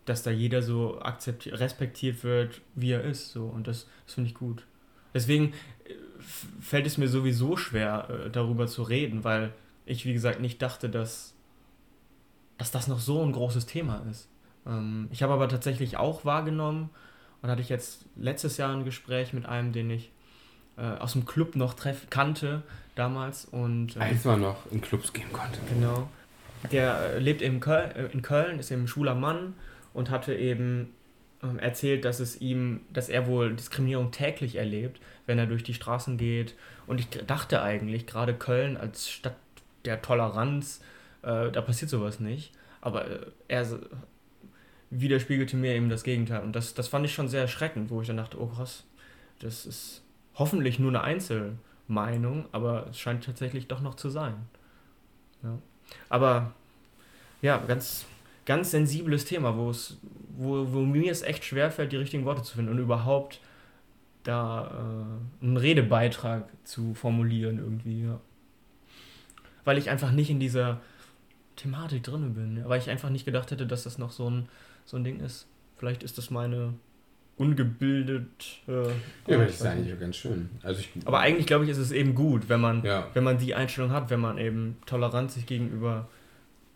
dass 0.06 0.24
da 0.24 0.32
jeder 0.32 0.62
so 0.62 1.02
akzeptiert, 1.02 1.60
respektiert 1.60 2.24
wird, 2.24 2.62
wie 2.76 2.92
er 2.92 3.04
ist, 3.04 3.32
so 3.32 3.46
und 3.46 3.68
das, 3.68 3.88
das 4.06 4.16
finde 4.16 4.30
ich 4.30 4.36
gut. 4.36 4.66
Deswegen 5.14 5.54
äh, 5.86 5.94
fällt 6.62 6.86
es 6.86 6.98
mir 6.98 7.08
sowieso 7.08 7.58
schwer, 7.58 8.08
äh, 8.10 8.30
darüber 8.30 8.68
zu 8.68 8.84
reden, 8.84 9.24
weil 9.24 9.54
ich, 9.86 10.06
wie 10.06 10.14
gesagt, 10.14 10.40
nicht 10.40 10.62
dachte, 10.62 10.90
dass 10.90 11.36
dass 12.58 12.72
das 12.72 12.88
noch 12.88 13.00
so 13.00 13.22
ein 13.22 13.34
großes 13.34 13.66
Thema 13.66 14.06
ist. 14.10 14.30
Ähm, 14.66 15.10
ich 15.12 15.24
habe 15.24 15.34
aber 15.34 15.50
tatsächlich 15.50 15.98
auch 15.98 16.26
wahrgenommen, 16.26 16.90
und 17.42 17.52
hatte 17.52 17.62
ich 17.62 17.70
jetzt 17.70 18.06
letztes 18.16 18.58
Jahr 18.58 18.74
ein 18.74 18.86
Gespräch 18.86 19.32
mit 19.32 19.46
einem, 19.46 19.72
den 19.72 19.92
ich 19.92 20.12
äh, 20.78 20.82
aus 20.82 21.12
dem 21.12 21.26
Club 21.26 21.56
noch 21.56 21.76
treff 21.76 22.10
kannte 22.10 22.64
damals. 22.96 23.46
Und, 23.46 23.98
äh, 23.98 24.00
Als 24.00 24.26
man 24.26 24.42
noch 24.42 24.58
in 24.72 24.82
Clubs 24.82 25.14
gehen 25.14 25.32
konnte. 25.32 25.60
Genau. 25.70 26.10
Der 26.72 27.16
äh, 27.16 27.20
lebt 27.20 27.42
in 27.42 27.60
Köln, 27.60 27.92
äh, 27.92 28.06
in 28.08 28.22
Köln, 28.22 28.60
ist 28.60 28.72
eben 28.72 28.84
ein 28.84 28.88
schwuler 28.88 29.16
Mann 29.16 29.54
und 29.94 30.10
hatte 30.10 30.36
eben 30.36 30.94
ähm, 31.44 31.60
erzählt, 31.60 32.06
dass 32.06 32.20
es 32.20 32.40
ihm, 32.42 32.82
dass 32.92 33.10
er 33.10 33.28
wohl 33.28 33.56
Diskriminierung 33.56 34.12
täglich 34.12 34.56
erlebt, 34.56 35.02
wenn 35.26 35.40
er 35.40 35.48
durch 35.48 35.64
die 35.64 35.74
Straßen 35.74 36.18
geht. 36.18 36.56
Und 36.88 37.00
ich 37.00 37.10
dachte 37.10 37.62
eigentlich, 37.62 38.06
gerade 38.06 38.34
Köln 38.34 38.78
als 38.78 39.10
Stadt 39.10 39.36
der 39.86 40.02
Toleranz, 40.02 40.82
äh, 41.22 41.52
da 41.52 41.62
passiert 41.62 41.90
sowas 41.90 42.20
nicht. 42.20 42.52
Aber 42.82 43.10
äh, 43.10 43.20
er 43.48 43.66
widerspiegelte 44.90 45.58
mir 45.58 45.74
eben 45.74 45.90
das 45.90 46.04
Gegenteil. 46.04 46.42
Und 46.42 46.56
das, 46.56 46.74
das 46.74 46.88
fand 46.88 47.06
ich 47.06 47.14
schon 47.14 47.28
sehr 47.28 47.42
erschreckend, 47.42 47.90
wo 47.90 48.02
ich 48.02 48.08
dann 48.08 48.18
dachte, 48.18 48.40
oh 48.42 48.48
krass, 48.48 48.86
das 49.40 49.66
ist 49.66 50.04
hoffentlich 50.36 50.80
nur 50.80 50.90
eine 50.90 51.02
Einzelmeinung, 51.02 52.46
aber 52.52 52.88
es 52.90 53.00
scheint 53.00 53.24
tatsächlich 53.24 53.68
doch 53.68 53.82
noch 53.82 53.96
zu 53.96 54.10
sein. 54.10 54.36
Ja. 55.44 55.58
Aber 56.10 56.54
ja, 57.42 57.58
ganz, 57.58 58.06
ganz 58.46 58.72
sensibles 58.72 59.26
Thema, 59.26 59.56
wo 59.58 59.70
es, 59.70 59.98
wo, 60.38 60.72
wo 60.72 60.82
mir 60.82 61.12
es 61.12 61.22
echt 61.22 61.46
schwerfällt, 61.46 61.92
die 61.92 61.98
richtigen 61.98 62.26
Worte 62.26 62.44
zu 62.44 62.56
finden 62.56 62.72
und 62.72 62.80
überhaupt 62.80 63.40
da 64.24 64.72
äh, 65.42 65.46
einen 65.46 65.58
Redebeitrag 65.58 66.50
zu 66.64 66.94
formulieren 66.94 67.60
irgendwie, 67.60 68.04
ja. 68.04 68.20
Weil 69.64 69.78
ich 69.78 69.90
einfach 69.90 70.12
nicht 70.12 70.30
in 70.30 70.40
dieser 70.40 70.80
Thematik 71.56 72.04
drin 72.04 72.34
bin. 72.34 72.64
Weil 72.68 72.80
ich 72.80 72.90
einfach 72.90 73.10
nicht 73.10 73.26
gedacht 73.26 73.52
hätte, 73.52 73.66
dass 73.66 73.84
das 73.84 73.98
noch 73.98 74.12
so 74.12 74.30
ein, 74.30 74.50
so 74.86 74.98
ein 74.98 75.04
Ding 75.04 75.20
ist. 75.20 75.48
Vielleicht 75.78 76.04
ist 76.04 76.18
das 76.18 76.30
meine 76.30 76.74
ungebildet. 77.38 78.62
Äh, 78.68 78.72
ja, 78.72 79.36
aber 79.36 79.46
das 79.46 79.56
ist 79.56 79.66
eigentlich 79.66 79.94
auch 79.94 80.00
ganz 80.00 80.16
schön. 80.16 80.50
Also 80.64 80.80
ich, 80.80 80.90
aber 81.06 81.20
eigentlich 81.20 81.48
glaube 81.48 81.66
ich, 81.66 81.70
ist 81.70 81.78
es 81.78 81.92
eben 81.92 82.16
gut, 82.16 82.48
wenn 82.48 82.62
man, 82.62 82.84
ja. 82.84 83.10
wenn 83.14 83.24
man 83.24 83.38
die 83.38 83.56
Einstellung 83.56 83.92
hat, 83.92 84.10
wenn 84.10 84.22
man 84.22 84.38
eben 84.38 84.78
tolerant 84.86 85.32
sich 85.32 85.46
gegenüber 85.46 86.08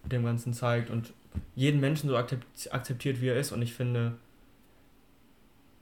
dem 0.04 0.24
Ganzen 0.26 0.54
zeigt 0.54 0.90
und 0.90 1.14
jeden 1.56 1.80
Menschen 1.80 2.10
so 2.10 2.18
akzeptiert, 2.18 3.22
wie 3.22 3.28
er 3.28 3.40
ist. 3.40 3.52
Und 3.52 3.62
ich 3.62 3.74
finde, 3.74 4.14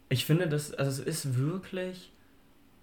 ich 0.10 0.26
finde, 0.26 0.48
das, 0.48 0.74
also 0.74 1.02
es 1.02 1.26
ist 1.26 1.38
wirklich, 1.38 2.12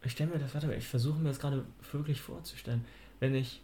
ich 0.02 0.12
stelle 0.12 0.30
mir 0.30 0.38
das, 0.38 0.54
warte 0.54 0.66
mal, 0.66 0.76
ich 0.76 0.86
versuche 0.86 1.18
mir 1.18 1.28
das 1.28 1.38
gerade 1.38 1.64
wirklich 1.92 2.20
vorzustellen, 2.20 2.84
wenn 3.20 3.34
ich 3.34 3.60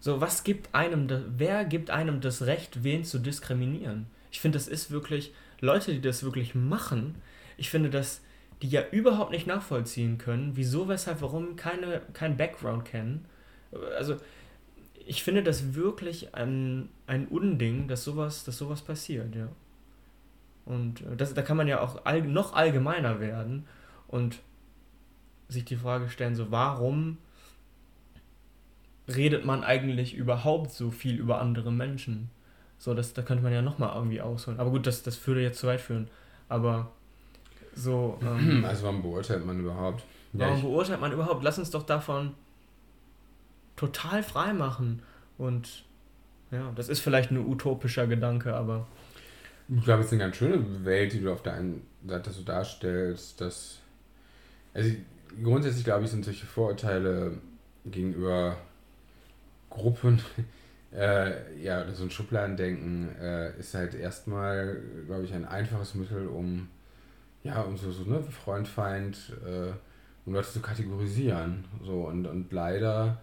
so, 0.00 0.20
was 0.20 0.44
gibt 0.44 0.74
einem, 0.74 1.08
wer 1.36 1.64
gibt 1.64 1.90
einem 1.90 2.20
das 2.20 2.42
Recht, 2.42 2.84
wen 2.84 3.04
zu 3.04 3.18
diskriminieren? 3.18 4.06
Ich 4.30 4.40
finde, 4.40 4.56
das 4.56 4.68
ist 4.68 4.90
wirklich, 4.90 5.32
Leute, 5.60 5.92
die 5.92 6.00
das 6.00 6.22
wirklich 6.22 6.54
machen, 6.54 7.16
ich 7.56 7.70
finde, 7.70 7.90
dass 7.90 8.22
die 8.62 8.68
ja 8.68 8.82
überhaupt 8.90 9.30
nicht 9.30 9.46
nachvollziehen 9.46 10.18
können, 10.18 10.56
wieso, 10.56 10.88
weshalb, 10.88 11.22
warum 11.22 11.56
keine, 11.56 12.02
kein 12.12 12.36
Background 12.36 12.84
kennen. 12.84 13.24
Also, 13.96 14.16
ich 15.06 15.22
finde 15.22 15.42
das 15.42 15.74
wirklich 15.74 16.34
ein, 16.34 16.88
ein 17.06 17.28
Unding, 17.28 17.88
dass 17.88 18.04
sowas, 18.04 18.44
dass 18.44 18.58
sowas 18.58 18.82
passiert, 18.82 19.34
ja. 19.34 19.48
Und 20.64 21.00
äh, 21.02 21.16
das, 21.16 21.34
da 21.34 21.42
kann 21.42 21.56
man 21.56 21.68
ja 21.68 21.80
auch 21.80 22.04
all, 22.04 22.22
noch 22.22 22.52
allgemeiner 22.52 23.20
werden 23.20 23.66
und 24.06 24.40
sich 25.48 25.64
die 25.64 25.76
Frage 25.76 26.10
stellen, 26.10 26.34
so 26.34 26.50
warum 26.50 27.16
redet 29.08 29.46
man 29.46 29.64
eigentlich 29.64 30.14
überhaupt 30.14 30.70
so 30.72 30.90
viel 30.90 31.16
über 31.16 31.40
andere 31.40 31.72
Menschen? 31.72 32.30
So, 32.78 32.94
das, 32.94 33.12
da 33.12 33.22
könnte 33.22 33.42
man 33.42 33.52
ja 33.52 33.60
nochmal 33.60 33.94
irgendwie 33.94 34.20
ausholen. 34.20 34.60
Aber 34.60 34.70
gut, 34.70 34.86
das, 34.86 35.02
das 35.02 35.26
würde 35.26 35.42
jetzt 35.42 35.58
zu 35.58 35.66
weit 35.66 35.80
führen. 35.80 36.08
Aber 36.48 36.92
so. 37.74 38.18
Ähm, 38.22 38.64
also 38.68 38.84
warum 38.84 39.02
beurteilt 39.02 39.44
man 39.44 39.60
überhaupt? 39.60 40.04
Warum 40.32 40.56
ja, 40.56 40.62
beurteilt 40.62 41.00
man 41.00 41.12
überhaupt? 41.12 41.42
Lass 41.42 41.58
uns 41.58 41.70
doch 41.70 41.84
davon 41.84 42.34
total 43.76 44.22
frei 44.22 44.52
machen. 44.52 45.02
Und 45.38 45.84
ja, 46.50 46.72
das 46.76 46.88
ist 46.88 47.00
vielleicht 47.00 47.30
ein 47.30 47.38
utopischer 47.38 48.06
Gedanke, 48.06 48.54
aber. 48.54 48.86
Ich 49.68 49.84
glaube, 49.84 50.00
es 50.00 50.06
ist 50.06 50.12
eine 50.12 50.22
ganz 50.22 50.36
schöne 50.36 50.84
Welt, 50.84 51.12
die 51.12 51.20
du 51.20 51.32
auf 51.32 51.42
der 51.42 51.54
einen 51.54 51.86
Seite 52.06 52.30
so 52.30 52.42
darstellst, 52.42 53.40
dass. 53.40 53.78
Also 54.74 54.90
grundsätzlich 55.42 55.84
glaube 55.84 56.04
ich, 56.04 56.10
sind 56.10 56.24
solche 56.24 56.46
Vorurteile 56.46 57.38
gegenüber 57.84 58.56
Gruppen, 59.70 60.20
äh, 60.94 61.62
ja, 61.62 61.90
so 61.92 62.04
ein 62.04 62.10
Schubladendenken 62.10 63.14
äh, 63.20 63.58
ist 63.58 63.74
halt 63.74 63.94
erstmal, 63.94 64.80
glaube 65.06 65.24
ich, 65.24 65.34
ein 65.34 65.44
einfaches 65.44 65.94
Mittel, 65.94 66.26
um, 66.28 66.68
ja, 67.42 67.60
um 67.60 67.76
so, 67.76 67.92
so 67.92 68.04
ne, 68.04 68.22
Freund, 68.22 68.66
Feind, 68.66 69.32
äh, 69.44 69.72
um 70.24 70.34
Leute 70.34 70.48
zu 70.50 70.60
kategorisieren. 70.60 71.64
So, 71.84 72.06
und, 72.06 72.26
und 72.26 72.52
leider 72.52 73.20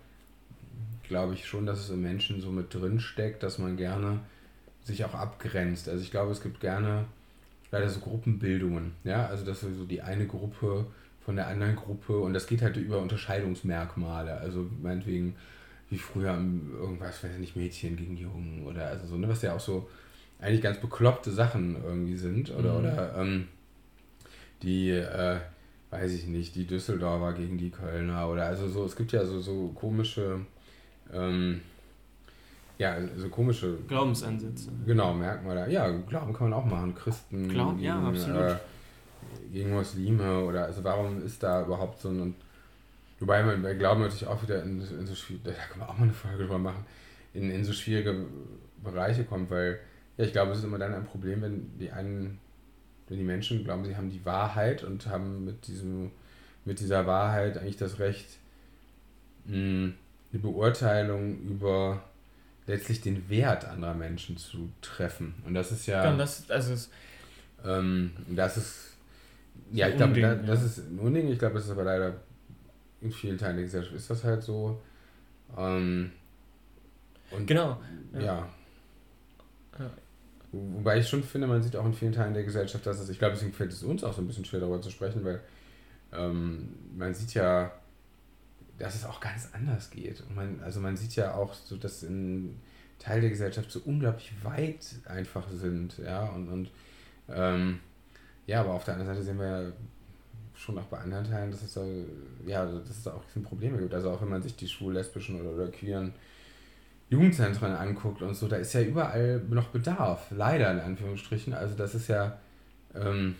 glaube 1.03 1.33
ich 1.33 1.45
schon, 1.45 1.65
dass 1.65 1.79
es 1.79 1.89
im 1.89 2.01
Menschen 2.01 2.41
so 2.41 2.51
mit 2.51 2.73
drin 2.73 2.99
steckt, 2.99 3.43
dass 3.43 3.57
man 3.59 3.77
gerne 3.77 4.19
sich 4.83 5.03
auch 5.05 5.13
abgrenzt. 5.13 5.89
Also 5.89 6.03
ich 6.03 6.11
glaube, 6.11 6.31
es 6.31 6.41
gibt 6.41 6.59
gerne 6.59 7.05
leider 7.71 7.89
so 7.89 7.99
Gruppenbildungen, 7.99 8.93
ja, 9.03 9.25
also 9.27 9.45
dass 9.45 9.61
so 9.61 9.85
die 9.85 10.01
eine 10.01 10.27
Gruppe 10.27 10.85
von 11.25 11.35
der 11.35 11.47
anderen 11.47 11.75
Gruppe 11.75 12.19
und 12.19 12.33
das 12.33 12.45
geht 12.47 12.61
halt 12.61 12.77
über 12.77 12.99
Unterscheidungsmerkmale. 12.99 14.37
Also 14.37 14.69
meinetwegen 14.81 15.35
wie 15.89 15.97
früher 15.97 16.33
irgendwas, 16.33 17.23
weiß 17.23 17.33
ich 17.33 17.39
nicht, 17.39 17.55
Mädchen 17.55 17.95
gegen 17.95 18.17
Jungen 18.17 18.65
oder 18.65 18.87
also 18.87 19.07
so, 19.07 19.17
ne, 19.17 19.27
was 19.29 19.41
ja 19.41 19.55
auch 19.55 19.59
so 19.59 19.87
eigentlich 20.39 20.61
ganz 20.61 20.79
bekloppte 20.79 21.31
Sachen 21.31 21.77
irgendwie 21.83 22.17
sind. 22.17 22.51
Oder, 22.51 22.73
mhm. 22.73 22.79
oder 22.79 23.15
ähm, 23.17 23.47
die, 24.61 24.89
äh, 24.89 25.37
weiß 25.91 26.13
ich 26.13 26.27
nicht, 26.27 26.55
die 26.55 26.65
Düsseldorfer 26.65 27.33
gegen 27.33 27.57
die 27.57 27.69
Kölner 27.69 28.29
oder 28.29 28.45
also 28.45 28.67
so, 28.67 28.85
es 28.85 28.95
gibt 28.95 29.11
ja 29.11 29.25
so, 29.25 29.39
so 29.39 29.69
komische, 29.69 30.41
ähm, 31.13 31.61
ja, 32.77 32.97
so 33.15 33.29
komische 33.29 33.77
Glaubensansätze. 33.87 34.69
Genau, 34.85 35.13
Merkmale. 35.13 35.71
Ja, 35.71 35.89
Glauben 35.89 36.33
kann 36.33 36.49
man 36.49 36.59
auch 36.59 36.65
machen. 36.65 36.93
Christen 36.93 37.47
Glauben, 37.47 37.77
gegen, 37.77 37.83
ja, 37.83 38.01
absolut. 38.01 38.41
Äh, 38.41 38.55
gegen 39.51 39.71
Muslime 39.71 40.43
oder 40.43 40.65
also 40.65 40.83
warum 40.83 41.23
ist 41.23 41.41
da 41.41 41.63
überhaupt 41.63 42.01
so 42.01 42.09
ein 42.09 42.35
Wobei 43.25 43.41
man 43.41 43.63
bei 43.63 43.73
Glauben 43.73 44.01
natürlich 44.01 44.27
auch 44.27 44.43
wieder 44.43 44.61
in, 44.61 44.79
in 44.79 45.07
so 45.07 45.15
schwierige, 45.15 45.49
da 45.49 45.53
kann 45.53 45.79
man 45.79 45.89
auch 45.89 45.97
mal 45.97 46.03
eine 46.03 46.13
Folge 46.13 46.43
drüber 46.43 46.59
machen, 46.59 46.85
in, 47.33 47.49
in 47.49 47.65
so 47.65 47.73
schwierige 47.73 48.27
Bereiche 48.83 49.23
kommt, 49.23 49.49
weil 49.49 49.79
ja, 50.17 50.25
ich 50.25 50.31
glaube, 50.31 50.51
es 50.51 50.59
ist 50.59 50.63
immer 50.63 50.77
dann 50.77 50.93
ein 50.93 51.05
Problem, 51.05 51.41
wenn 51.41 51.75
die 51.79 51.89
einen, 51.89 52.37
wenn 53.07 53.17
die 53.17 53.23
Menschen 53.23 53.63
glauben, 53.63 53.83
sie 53.83 53.97
haben 53.97 54.11
die 54.11 54.23
Wahrheit 54.25 54.83
und 54.83 55.07
haben 55.07 55.43
mit 55.43 55.65
diesem, 55.65 56.11
mit 56.65 56.79
dieser 56.79 57.07
Wahrheit 57.07 57.57
eigentlich 57.57 57.77
das 57.77 57.97
Recht, 57.97 58.27
mh, 59.45 59.55
hm, 59.55 59.93
eine 60.31 60.41
Beurteilung 60.43 61.39
über 61.39 62.03
letztlich 62.67 63.01
den 63.01 63.27
Wert 63.27 63.65
anderer 63.65 63.95
Menschen 63.95 64.37
zu 64.37 64.69
treffen. 64.81 65.33
Und 65.47 65.55
das 65.55 65.71
ist 65.71 65.87
ja. 65.87 66.03
ja 66.03 66.15
das, 66.15 66.47
also 66.51 66.73
es, 66.73 66.91
ähm, 67.65 68.11
das 68.29 68.57
ist. 68.57 68.91
Ja, 69.71 69.87
ich 69.87 69.97
glaube, 69.97 70.21
das, 70.21 70.45
das 70.45 70.63
ist 70.63 70.77
ein 70.89 70.99
Unding. 70.99 71.27
Ich 71.29 71.39
glaube, 71.39 71.55
das 71.55 71.65
ist 71.65 71.71
aber 71.71 71.85
leider 71.85 72.13
in 73.01 73.11
vielen 73.11 73.37
Teilen 73.37 73.57
der 73.57 73.65
Gesellschaft 73.65 73.95
ist 73.95 74.09
das 74.09 74.23
halt 74.23 74.43
so. 74.43 74.81
Ähm, 75.57 76.11
und 77.31 77.45
genau. 77.47 77.81
Ja. 78.13 78.47
ja. 79.79 79.89
Wobei 80.51 80.99
ich 80.99 81.07
schon 81.07 81.23
finde, 81.23 81.47
man 81.47 81.61
sieht 81.61 81.75
auch 81.75 81.85
in 81.85 81.93
vielen 81.93 82.13
Teilen 82.13 82.33
der 82.33 82.43
Gesellschaft, 82.43 82.85
dass 82.85 82.99
es, 82.99 83.09
ich 83.09 83.19
glaube, 83.19 83.33
deswegen 83.33 83.53
fällt 83.53 83.73
es 83.73 83.83
uns 83.83 84.03
auch 84.03 84.13
so 84.13 84.21
ein 84.21 84.27
bisschen 84.27 84.45
schwer 84.45 84.61
darüber 84.61 84.81
zu 84.81 84.89
sprechen, 84.89 85.23
weil 85.25 85.41
ähm, 86.13 86.75
man 86.95 87.13
sieht 87.13 87.33
ja, 87.33 87.71
dass 88.77 88.95
es 88.95 89.05
auch 89.05 89.19
ganz 89.19 89.49
anders 89.53 89.89
geht. 89.89 90.21
Und 90.21 90.35
man, 90.35 90.61
also 90.63 90.79
man 90.79 90.95
sieht 90.95 91.15
ja 91.15 91.33
auch 91.33 91.53
so, 91.53 91.75
dass 91.75 92.03
in 92.03 92.57
Teil 92.99 93.21
der 93.21 93.29
Gesellschaft 93.29 93.69
so 93.69 93.81
unglaublich 93.85 94.31
weit 94.43 94.85
einfach 95.05 95.49
sind, 95.49 95.97
ja, 95.97 96.25
und, 96.27 96.47
und 96.47 96.71
ähm, 97.27 97.79
ja, 98.47 98.61
aber 98.61 98.73
auf 98.73 98.85
der 98.85 98.93
anderen 98.93 99.13
Seite 99.13 99.25
sehen 99.25 99.39
wir 99.39 99.45
ja 99.45 99.71
schon 100.55 100.77
auch 100.77 100.85
bei 100.85 100.97
anderen 100.97 101.25
Teilen, 101.25 101.51
dass 101.51 101.61
es 101.61 101.73
da, 101.73 101.83
ja, 102.45 102.65
dass 102.65 102.89
es 102.89 103.03
da 103.03 103.13
auch 103.13 103.23
Probleme 103.43 103.77
gibt. 103.77 103.93
Also 103.93 104.09
auch 104.11 104.21
wenn 104.21 104.29
man 104.29 104.41
sich 104.41 104.55
die 104.55 104.67
schwul, 104.67 104.93
lesbischen 104.93 105.39
oder, 105.39 105.51
oder 105.51 105.67
queeren 105.67 106.13
Jugendzentren 107.09 107.73
anguckt 107.73 108.21
und 108.21 108.33
so, 108.35 108.47
da 108.47 108.55
ist 108.55 108.73
ja 108.73 108.81
überall 108.81 109.41
noch 109.49 109.67
Bedarf, 109.67 110.31
leider 110.31 110.71
in 110.71 110.79
Anführungsstrichen. 110.79 111.53
Also 111.53 111.75
das 111.75 111.93
ist 111.93 112.07
ja, 112.07 112.39
ähm, 112.95 113.35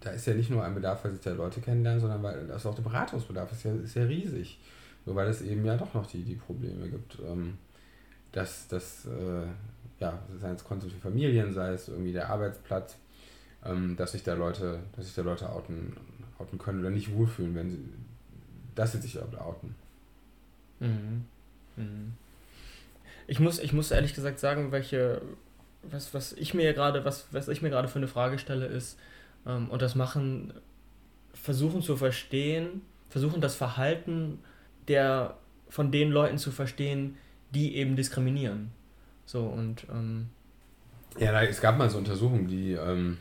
da 0.00 0.10
ist 0.10 0.26
ja 0.26 0.34
nicht 0.34 0.50
nur 0.50 0.64
ein 0.64 0.74
Bedarf, 0.74 1.04
weil 1.04 1.12
sich 1.12 1.20
da 1.20 1.32
Leute 1.32 1.60
kennenlernen, 1.60 2.00
sondern 2.00 2.22
weil 2.22 2.46
das 2.46 2.66
auch 2.66 2.74
der 2.74 2.82
Beratungsbedarf 2.82 3.52
ist 3.52 3.64
ja, 3.64 3.72
ist 3.74 3.94
ja 3.94 4.04
riesig. 4.04 4.58
So, 5.06 5.14
weil 5.14 5.28
es 5.28 5.42
eben 5.42 5.64
ja 5.64 5.76
doch 5.76 5.92
noch 5.94 6.06
die, 6.06 6.22
die 6.22 6.34
Probleme 6.34 6.88
gibt, 6.88 7.18
ähm, 7.20 7.58
dass 8.32 8.66
das, 8.68 9.06
äh, 9.06 9.46
ja, 10.00 10.18
sei 10.40 10.50
es 10.50 10.64
konstruktive 10.64 11.00
Familien, 11.00 11.52
sei 11.52 11.74
es 11.74 11.88
irgendwie 11.88 12.12
der 12.12 12.30
Arbeitsplatz, 12.30 12.96
ähm, 13.64 13.96
dass 13.96 14.12
sich 14.12 14.22
da 14.22 14.34
Leute, 14.34 14.80
dass 14.96 15.06
sich 15.06 15.14
da 15.14 15.22
Leute 15.22 15.50
outen, 15.50 15.96
outen 16.38 16.58
können 16.58 16.80
oder 16.80 16.90
nicht 16.90 17.12
wohlfühlen, 17.12 17.54
wenn 17.54 17.70
sie, 17.70 17.84
dass 18.74 18.92
sie 18.92 19.00
sich 19.00 19.18
outen. 19.20 19.74
Mhm. 20.80 21.24
Mhm. 21.76 22.12
Ich 23.26 23.40
muss, 23.40 23.58
ich 23.58 23.72
muss 23.72 23.90
ehrlich 23.90 24.14
gesagt 24.14 24.38
sagen, 24.38 24.70
welche, 24.70 25.22
was, 25.82 26.12
was 26.12 26.32
ich 26.34 26.54
mir 26.54 26.72
gerade, 26.74 27.04
was, 27.04 27.26
was 27.32 27.48
ich 27.48 27.62
mir 27.62 27.70
gerade 27.70 27.88
für 27.88 27.98
eine 27.98 28.08
Frage 28.08 28.38
stelle, 28.38 28.66
ist, 28.66 28.98
ähm, 29.46 29.70
und 29.70 29.82
das 29.82 29.94
machen, 29.94 30.52
versuchen 31.32 31.82
zu 31.82 31.96
verstehen, 31.96 32.82
versuchen 33.08 33.40
das 33.40 33.54
Verhalten 33.54 34.40
der 34.88 35.36
von 35.68 35.90
den 35.90 36.10
Leuten 36.10 36.38
zu 36.38 36.52
verstehen, 36.52 37.16
die 37.54 37.76
eben 37.76 37.96
diskriminieren. 37.96 38.70
So 39.24 39.46
und 39.46 39.86
ähm, 39.90 40.28
ja, 41.18 41.42
es 41.42 41.60
gab 41.60 41.78
mal 41.78 41.88
so 41.88 41.98
Untersuchungen, 41.98 42.46
die 42.48 42.72
ähm, 42.72 43.18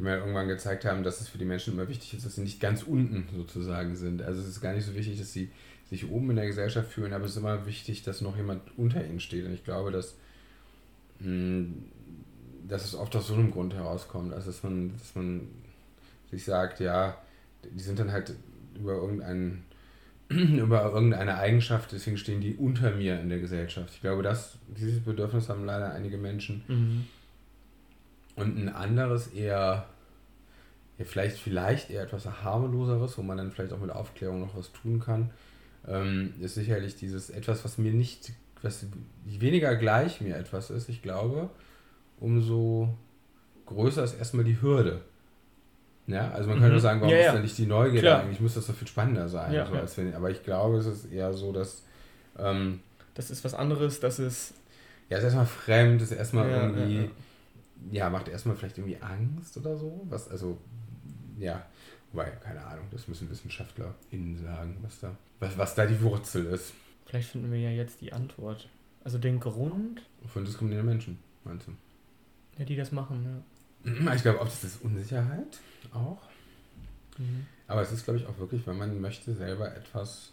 die 0.00 0.04
mir 0.04 0.16
irgendwann 0.16 0.48
gezeigt 0.48 0.86
haben, 0.86 1.02
dass 1.02 1.20
es 1.20 1.28
für 1.28 1.36
die 1.36 1.44
Menschen 1.44 1.74
immer 1.74 1.86
wichtig 1.88 2.14
ist, 2.14 2.24
dass 2.24 2.36
sie 2.36 2.40
nicht 2.40 2.58
ganz 2.58 2.82
unten 2.82 3.28
sozusagen 3.36 3.96
sind. 3.96 4.22
Also 4.22 4.40
es 4.40 4.48
ist 4.48 4.62
gar 4.62 4.72
nicht 4.72 4.86
so 4.86 4.94
wichtig, 4.94 5.18
dass 5.18 5.32
sie 5.32 5.50
sich 5.90 6.08
oben 6.08 6.30
in 6.30 6.36
der 6.36 6.46
Gesellschaft 6.46 6.90
fühlen, 6.90 7.12
aber 7.12 7.26
es 7.26 7.32
ist 7.32 7.36
immer 7.36 7.66
wichtig, 7.66 8.02
dass 8.02 8.22
noch 8.22 8.34
jemand 8.36 8.62
unter 8.78 9.04
ihnen 9.04 9.20
steht. 9.20 9.44
Und 9.44 9.52
ich 9.52 9.62
glaube, 9.62 9.90
dass, 9.90 10.14
hm, 11.18 11.84
dass 12.66 12.86
es 12.86 12.94
oft 12.94 13.14
aus 13.14 13.26
so 13.26 13.34
einem 13.34 13.50
Grund 13.50 13.74
herauskommt. 13.74 14.32
Also 14.32 14.46
dass 14.46 14.62
man, 14.62 14.94
dass 14.96 15.14
man 15.14 15.48
sich 16.30 16.44
sagt, 16.44 16.80
ja, 16.80 17.18
die 17.62 17.82
sind 17.82 17.98
dann 17.98 18.10
halt 18.10 18.32
über 18.78 18.94
irgendeinen 18.94 19.64
über 20.30 20.84
irgendeine 20.84 21.36
Eigenschaft, 21.36 21.92
deswegen 21.92 22.16
stehen 22.16 22.40
die 22.40 22.54
unter 22.54 22.92
mir 22.92 23.20
in 23.20 23.28
der 23.28 23.40
Gesellschaft. 23.40 23.92
Ich 23.94 24.00
glaube, 24.00 24.22
dass 24.22 24.56
dieses 24.68 25.00
Bedürfnis 25.00 25.48
haben 25.50 25.66
leider 25.66 25.92
einige 25.92 26.16
Menschen. 26.16 26.62
Mhm 26.68 27.04
und 28.40 28.56
ein 28.58 28.68
anderes 28.68 29.28
eher, 29.28 29.86
ja, 30.98 31.04
vielleicht, 31.04 31.38
vielleicht 31.38 31.90
eher 31.90 32.02
etwas 32.02 32.26
harmloseres, 32.26 33.16
wo 33.18 33.22
man 33.22 33.38
dann 33.38 33.50
vielleicht 33.50 33.72
auch 33.72 33.80
mit 33.80 33.90
Aufklärung 33.90 34.40
noch 34.40 34.56
was 34.56 34.72
tun 34.72 35.00
kann, 35.00 35.30
ähm, 35.88 36.34
ist 36.40 36.54
sicherlich 36.54 36.96
dieses 36.96 37.30
etwas, 37.30 37.64
was 37.64 37.78
mir 37.78 37.92
nicht, 37.92 38.32
was 38.62 38.86
weniger 39.24 39.76
gleich 39.76 40.20
mir 40.20 40.36
etwas 40.36 40.70
ist, 40.70 40.88
ich 40.88 41.02
glaube, 41.02 41.50
umso 42.18 42.94
größer 43.66 44.04
ist 44.04 44.14
erstmal 44.14 44.44
die 44.44 44.60
Hürde. 44.60 45.00
Ja, 46.06 46.30
also 46.32 46.48
man 46.48 46.58
mhm. 46.58 46.62
könnte 46.62 46.80
sagen, 46.80 47.00
warum 47.00 47.14
ja, 47.14 47.20
ja. 47.20 47.26
ist 47.28 47.34
da 47.34 47.40
nicht 47.40 47.58
die 47.58 47.66
Neugier 47.66 48.00
Klar. 48.00 48.22
eigentlich 48.22 48.40
muss 48.40 48.54
das 48.54 48.66
doch 48.66 48.74
viel 48.74 48.88
spannender 48.88 49.28
sein. 49.28 49.52
Ja, 49.52 49.66
so, 49.66 49.74
als 49.74 49.96
wenn, 49.96 50.12
aber 50.14 50.30
ich 50.30 50.42
glaube, 50.42 50.78
es 50.78 50.86
ist 50.86 51.12
eher 51.12 51.32
so, 51.32 51.52
dass. 51.52 51.84
Ähm, 52.38 52.80
das 53.14 53.30
ist 53.30 53.44
was 53.44 53.54
anderes, 53.54 54.00
das 54.00 54.18
ist. 54.18 54.54
Ja, 55.08 55.16
es 55.16 55.24
ist 55.24 55.34
erstmal 55.34 55.46
fremd, 55.46 56.02
es 56.02 56.10
ist 56.10 56.18
erstmal 56.18 56.48
irgendwie 56.48 57.10
ja, 57.90 58.10
macht 58.10 58.28
erstmal 58.28 58.56
vielleicht 58.56 58.78
irgendwie 58.78 59.00
Angst 59.00 59.56
oder 59.56 59.76
so. 59.76 60.06
Was, 60.08 60.28
also, 60.28 60.58
ja, 61.38 61.64
weil, 62.12 62.30
keine 62.42 62.64
Ahnung, 62.64 62.86
das 62.90 63.08
müssen 63.08 63.30
WissenschaftlerInnen 63.30 64.36
sagen, 64.36 64.76
was 64.82 65.00
da, 65.00 65.16
was, 65.38 65.56
was 65.56 65.74
da 65.74 65.86
die 65.86 66.00
Wurzel 66.02 66.46
ist. 66.46 66.74
Vielleicht 67.06 67.30
finden 67.30 67.50
wir 67.50 67.58
ja 67.60 67.70
jetzt 67.70 68.00
die 68.00 68.12
Antwort. 68.12 68.68
Also 69.02 69.18
den 69.18 69.40
Grund. 69.40 70.02
Von 70.26 70.44
diskriminierenden 70.44 70.94
Menschen, 70.94 71.18
meinst 71.44 71.66
du? 71.66 71.72
Ja, 72.58 72.64
die 72.64 72.76
das 72.76 72.92
machen, 72.92 73.24
ja. 73.24 74.14
Ich 74.14 74.22
glaube, 74.22 74.40
ob 74.40 74.46
das 74.46 74.62
ist 74.64 74.82
Unsicherheit 74.82 75.58
auch. 75.92 76.22
Mhm. 77.18 77.46
Aber 77.66 77.82
es 77.82 77.92
ist, 77.92 78.04
glaube 78.04 78.18
ich, 78.18 78.26
auch 78.26 78.38
wirklich, 78.38 78.66
wenn 78.66 78.76
man 78.76 79.00
möchte 79.00 79.32
selber 79.34 79.74
etwas 79.74 80.32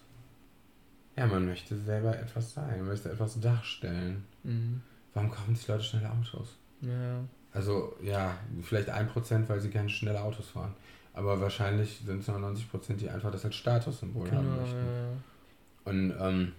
Ja, 1.16 1.28
man 1.28 1.46
möchte 1.46 1.78
selber 1.78 2.18
etwas 2.18 2.54
sein, 2.54 2.80
man 2.80 2.88
möchte 2.88 3.12
etwas 3.12 3.40
darstellen. 3.40 4.26
Mhm. 4.44 4.82
Warum 5.14 5.32
kaufen 5.32 5.56
sich 5.56 5.68
Leute 5.68 5.84
schnelle 5.84 6.12
Autos? 6.12 6.58
Ja. 6.82 7.24
Also, 7.58 7.96
ja, 8.04 8.38
vielleicht 8.62 8.88
ein 8.88 9.08
Prozent, 9.08 9.50
weil 9.50 9.60
sie 9.60 9.72
gerne 9.72 9.90
schnelle 9.90 10.22
Autos 10.22 10.50
fahren. 10.50 10.76
Aber 11.16 11.42
wahrscheinlich 11.42 12.02
sind 12.06 12.20
es 12.20 12.28
99 12.28 12.70
Prozent, 12.70 13.02
die 13.02 13.10
einfach 13.10 13.32
das 13.32 13.44
als 13.46 13.56
Statussymbol 13.56 14.26
genau, 14.26 14.38
haben 14.38 14.62
möchten. 14.62 14.78
Ja. 14.78 15.92
Und 15.92 16.16
ähm, 16.20 16.52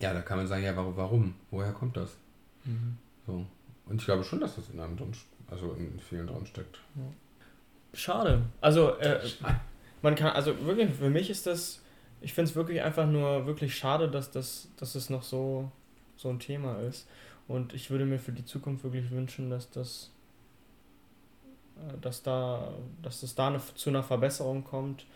ja, 0.00 0.14
da 0.14 0.22
kann 0.22 0.38
man 0.38 0.46
sagen, 0.46 0.64
ja, 0.64 0.74
warum? 0.74 0.96
warum? 0.96 1.34
Woher 1.50 1.72
kommt 1.72 1.98
das? 1.98 2.16
Mhm. 2.64 2.96
So. 3.26 3.44
Und 3.84 4.00
ich 4.00 4.06
glaube 4.06 4.24
schon, 4.24 4.40
dass 4.40 4.56
das 4.56 4.70
in 4.70 4.80
einem 4.80 4.96
drin, 4.96 5.12
also 5.50 5.74
in 5.74 6.00
vielen 6.00 6.26
drin 6.26 6.46
steckt. 6.46 6.78
Schade. 7.92 8.40
Also, 8.62 8.96
äh, 9.00 9.20
man 10.00 10.14
kann, 10.14 10.32
also 10.32 10.58
wirklich, 10.64 10.94
für 10.94 11.10
mich 11.10 11.28
ist 11.28 11.46
das, 11.46 11.82
ich 12.22 12.32
finde 12.32 12.48
es 12.48 12.56
wirklich 12.56 12.80
einfach 12.80 13.06
nur 13.06 13.44
wirklich 13.44 13.76
schade, 13.76 14.10
dass 14.10 14.30
das, 14.30 14.68
dass 14.78 14.94
es 14.94 15.10
noch 15.10 15.22
so, 15.22 15.70
so 16.16 16.30
ein 16.30 16.38
Thema 16.38 16.80
ist. 16.80 17.06
Und 17.48 17.74
ich 17.74 17.90
würde 17.90 18.04
mir 18.04 18.18
für 18.18 18.32
die 18.32 18.44
Zukunft 18.44 18.84
wirklich 18.84 19.10
wünschen, 19.10 19.50
dass 19.50 19.70
das, 19.70 20.12
äh, 21.76 21.98
dass 22.00 22.22
da, 22.22 22.72
dass 23.02 23.22
es 23.22 23.34
da 23.34 23.48
eine, 23.48 23.60
zu 23.74 23.90
einer 23.90 24.02
Verbesserung 24.02 24.64
kommt. 24.64 25.06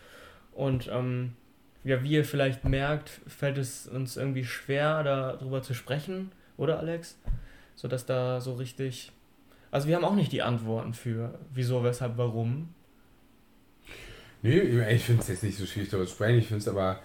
Und 0.53 0.89
ähm, 0.93 1.35
ja, 1.85 2.03
wie 2.03 2.13
ihr 2.13 2.25
vielleicht 2.25 2.65
merkt, 2.65 3.09
fällt 3.27 3.59
es 3.59 3.87
uns 3.87 4.17
irgendwie 4.17 4.45
schwer, 4.45 5.03
darüber 5.03 5.63
zu 5.63 5.75
sprechen, 5.75 6.33
oder 6.57 6.79
Alex? 6.79 7.19
So 7.75 7.89
dass 7.89 8.07
da 8.07 8.41
so 8.41 8.55
richtig. 8.55 9.13
Also 9.71 9.89
wir 9.89 9.97
haben 9.97 10.05
auch 10.05 10.15
nicht 10.15 10.33
die 10.33 10.43
Antworten 10.43 10.95
für 10.95 11.39
wieso, 11.53 11.83
weshalb, 11.83 12.17
warum. 12.17 12.73
Nee, 14.43 14.61
ich 14.61 15.03
finde 15.03 15.23
es 15.23 15.29
jetzt 15.29 15.43
nicht 15.43 15.59
so 15.59 15.67
schwierig 15.67 15.91
darüber 15.91 16.07
zu 16.07 16.15
sprechen. 16.15 16.39
Ich 16.39 16.47
finde 16.47 16.61
es 16.61 16.69
aber, 16.69 17.01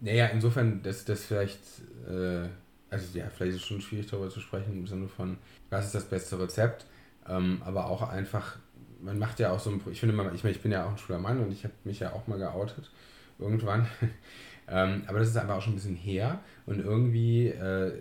naja, 0.00 0.26
insofern, 0.26 0.82
dass 0.82 1.04
das 1.04 1.24
vielleicht, 1.24 1.60
äh, 2.08 2.48
also 2.90 3.18
ja, 3.18 3.26
vielleicht 3.30 3.56
ist 3.56 3.62
es 3.62 3.68
schon 3.68 3.80
schwierig 3.80 4.06
darüber 4.08 4.30
zu 4.30 4.40
sprechen 4.40 4.72
im 4.72 4.86
Sinne 4.86 5.08
von, 5.08 5.38
was 5.70 5.86
ist 5.86 5.94
das 5.94 6.04
beste 6.04 6.38
Rezept, 6.38 6.86
ähm, 7.28 7.62
aber 7.64 7.86
auch 7.86 8.02
einfach, 8.02 8.56
man 9.00 9.18
macht 9.18 9.38
ja 9.38 9.52
auch 9.52 9.60
so 9.60 9.70
ein, 9.70 9.80
ich 9.90 10.00
finde 10.00 10.14
mal, 10.14 10.34
ich 10.34 10.42
meine, 10.42 10.54
ich 10.54 10.62
bin 10.62 10.72
ja 10.72 10.84
auch 10.84 10.90
ein 10.90 10.98
schwuler 10.98 11.18
Mann 11.18 11.40
und 11.40 11.52
ich 11.52 11.64
habe 11.64 11.74
mich 11.84 12.00
ja 12.00 12.12
auch 12.12 12.26
mal 12.26 12.38
geoutet, 12.38 12.90
irgendwann. 13.38 13.86
ähm, 14.68 15.02
aber 15.06 15.20
das 15.20 15.28
ist 15.28 15.36
einfach 15.36 15.56
auch 15.56 15.62
schon 15.62 15.74
ein 15.74 15.76
bisschen 15.76 15.96
her 15.96 16.40
und 16.66 16.80
irgendwie 16.80 17.48
äh, 17.48 17.92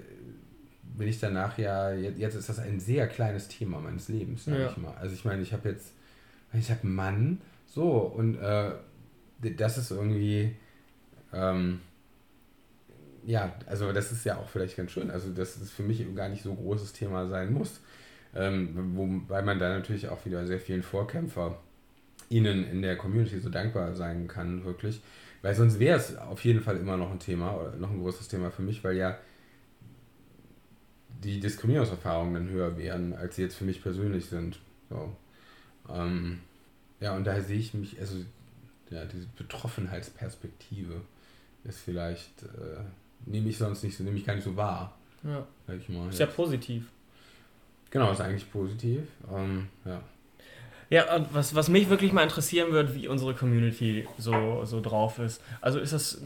bin 0.98 1.08
ich 1.08 1.19
danach 1.19 1.58
ja, 1.58 1.91
jetzt 1.91 2.36
ist 2.36 2.50
das 2.50 2.60
ein 2.60 2.79
sehr 2.79 3.08
kleines 3.08 3.48
Thema 3.48 3.79
meines 3.79 4.10
Lebens, 4.10 4.46
sag 4.46 4.58
ja. 4.58 4.69
ich 4.69 4.77
mal. 4.77 4.93
Also 4.96 5.13
ich 5.13 5.24
meine, 5.24 5.41
ich 5.41 5.53
habe 5.53 5.69
jetzt, 5.69 5.93
ich 6.53 6.69
habe 6.72 6.86
Mann, 6.88 7.41
so, 7.67 7.91
und 7.91 8.36
äh, 8.38 8.72
das 9.55 9.77
ist 9.77 9.91
irgendwie, 9.91 10.55
ähm, 11.31 11.79
ja, 13.29 13.53
also 13.67 13.93
das 13.93 14.12
ist 14.12 14.25
ja 14.25 14.38
auch 14.38 14.50
vielleicht 14.50 14.75
ganz 14.75 14.89
schön, 14.91 15.12
also 15.12 15.29
dass 15.31 15.55
es 15.57 15.69
für 15.69 15.83
mich 15.83 16.03
gar 16.15 16.29
nicht 16.29 16.41
so 16.41 16.55
großes 16.55 16.93
Thema 16.93 17.27
sein 17.27 17.53
muss. 17.53 17.79
Ähm, 18.33 18.95
wobei 18.95 19.43
man 19.43 19.59
da 19.59 19.69
natürlich 19.69 20.09
auch 20.09 20.25
wieder 20.25 20.48
sehr 20.48 20.59
vielen 20.59 20.81
Vorkämpfer 20.81 21.59
ihnen 22.29 22.63
in 22.63 22.81
der 22.81 22.98
Community 22.98 23.39
so 23.39 23.50
dankbar 23.50 23.93
sein 23.93 24.27
kann, 24.27 24.65
wirklich. 24.65 25.01
Weil 25.43 25.53
sonst 25.53 25.77
wäre 25.77 26.00
es 26.00 26.17
auf 26.17 26.43
jeden 26.43 26.62
Fall 26.62 26.77
immer 26.77 26.98
noch 26.98 27.12
ein 27.12 27.19
Thema, 27.19 27.55
oder 27.55 27.75
noch 27.75 27.91
ein 27.91 28.00
großes 28.00 28.29
Thema 28.29 28.50
für 28.50 28.63
mich, 28.63 28.83
weil 28.83 28.98
ja 28.98 29.19
die 31.24 31.39
Diskriminierungserfahrungen 31.39 32.33
dann 32.33 32.50
höher 32.50 32.77
wären, 32.79 33.13
als 33.13 33.36
sie 33.36 33.43
jetzt 33.43 33.55
für 33.57 33.65
mich 33.65 33.83
persönlich 33.83 34.25
sind. 34.25 34.59
So. 34.89 35.15
Ähm, 35.88 36.39
ja, 37.00 37.15
und 37.15 37.25
daher 37.25 37.43
sehe 37.43 37.59
ich 37.59 37.75
mich, 37.75 38.00
also 38.00 38.15
ja, 38.89 39.05
diese 39.05 39.27
Betroffenheitsperspektive 39.38 41.01
ist 41.63 41.79
vielleicht, 41.79 42.41
äh, 42.41 42.81
nehme 43.26 43.50
ich 43.50 43.58
sonst 43.58 43.84
nicht 43.84 43.98
so, 43.98 44.04
nehme 44.04 44.18
ich 44.18 44.26
gar 44.26 44.36
nicht 44.36 44.44
so 44.44 44.56
wahr. 44.56 44.98
Ja. 45.24 45.46
ich 45.74 45.90
mal, 45.90 46.10
ist 46.10 46.20
ja 46.20 46.25
positiv. 46.25 46.86
Genau, 47.92 48.12
ist 48.12 48.22
eigentlich 48.22 48.50
positiv. 48.51 49.01
Ähm, 49.34 49.68
ja. 49.86 50.01
Ja, 50.90 51.16
und 51.16 51.34
was, 51.34 51.53
was 51.53 51.70
mich 51.70 51.90
wirklich 51.90 52.14
mal 52.14 52.24
interessieren 52.24 52.72
wird, 52.72 52.96
wie 52.96 53.08
unsere 53.08 53.36
Community 53.36 54.08
so, 54.18 54.66
so 54.66 54.82
drauf 54.82 55.20
ist. 55.20 55.42
Also 55.62 55.79
ist 55.79 55.94
das, 55.94 56.22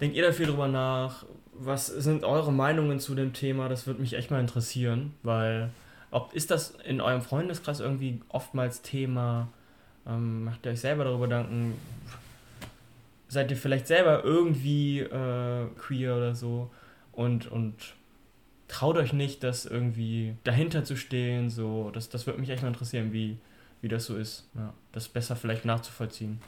denkt 0.00 0.16
ihr 0.16 0.22
da 0.22 0.32
viel 0.32 0.46
drüber 0.46 0.68
nach? 0.68 1.24
was 1.58 1.86
sind 1.86 2.24
eure 2.24 2.52
Meinungen 2.52 3.00
zu 3.00 3.14
dem 3.14 3.32
Thema? 3.32 3.68
Das 3.68 3.86
würde 3.86 4.00
mich 4.00 4.14
echt 4.14 4.30
mal 4.30 4.40
interessieren, 4.40 5.14
weil 5.22 5.70
ob 6.10 6.32
ist 6.32 6.50
das 6.50 6.70
in 6.84 7.00
eurem 7.00 7.20
Freundeskreis 7.20 7.80
irgendwie 7.80 8.20
oftmals 8.28 8.82
Thema? 8.82 9.48
Ähm, 10.06 10.44
macht 10.44 10.64
ihr 10.64 10.72
euch 10.72 10.80
selber 10.80 11.04
darüber 11.04 11.26
Gedanken? 11.26 11.74
Seid 13.28 13.50
ihr 13.50 13.56
vielleicht 13.56 13.86
selber 13.86 14.24
irgendwie 14.24 15.00
äh, 15.00 15.66
queer 15.78 16.16
oder 16.16 16.34
so 16.34 16.70
und, 17.12 17.50
und 17.50 17.74
traut 18.68 18.96
euch 18.96 19.12
nicht, 19.12 19.42
das 19.42 19.66
irgendwie 19.66 20.34
dahinter 20.44 20.84
zu 20.84 20.96
stehen? 20.96 21.50
So, 21.50 21.90
das, 21.90 22.08
das 22.08 22.26
würde 22.26 22.40
mich 22.40 22.50
echt 22.50 22.62
mal 22.62 22.68
interessieren, 22.68 23.12
wie, 23.12 23.38
wie 23.82 23.88
das 23.88 24.06
so 24.06 24.16
ist. 24.16 24.48
Ja, 24.54 24.72
das 24.92 25.08
besser 25.08 25.36
vielleicht 25.36 25.64
nachzuvollziehen. 25.64 26.40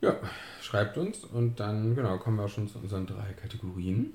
Ja, 0.00 0.16
schreibt 0.60 0.98
uns 0.98 1.24
und 1.24 1.60
dann 1.60 1.94
genau 1.94 2.18
kommen 2.18 2.36
wir 2.36 2.44
auch 2.44 2.50
schon 2.50 2.68
zu 2.68 2.78
unseren 2.78 3.06
drei 3.06 3.32
Kategorien. 3.40 4.12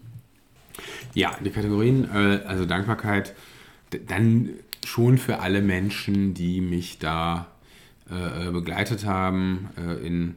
Ja, 1.14 1.36
die 1.44 1.50
Kategorien, 1.50 2.10
äh, 2.14 2.44
also 2.46 2.66
Dankbarkeit, 2.66 3.34
dann 4.08 4.52
schon 4.86 5.18
für 5.18 5.40
alle 5.40 5.62
Menschen, 5.62 6.34
die 6.34 6.62
mich 6.62 7.00
da 7.00 7.48
äh, 8.12 8.48
äh, 8.48 8.52
begleitet 8.52 9.06
haben, 9.06 9.70
äh, 9.78 10.06
in, 10.06 10.36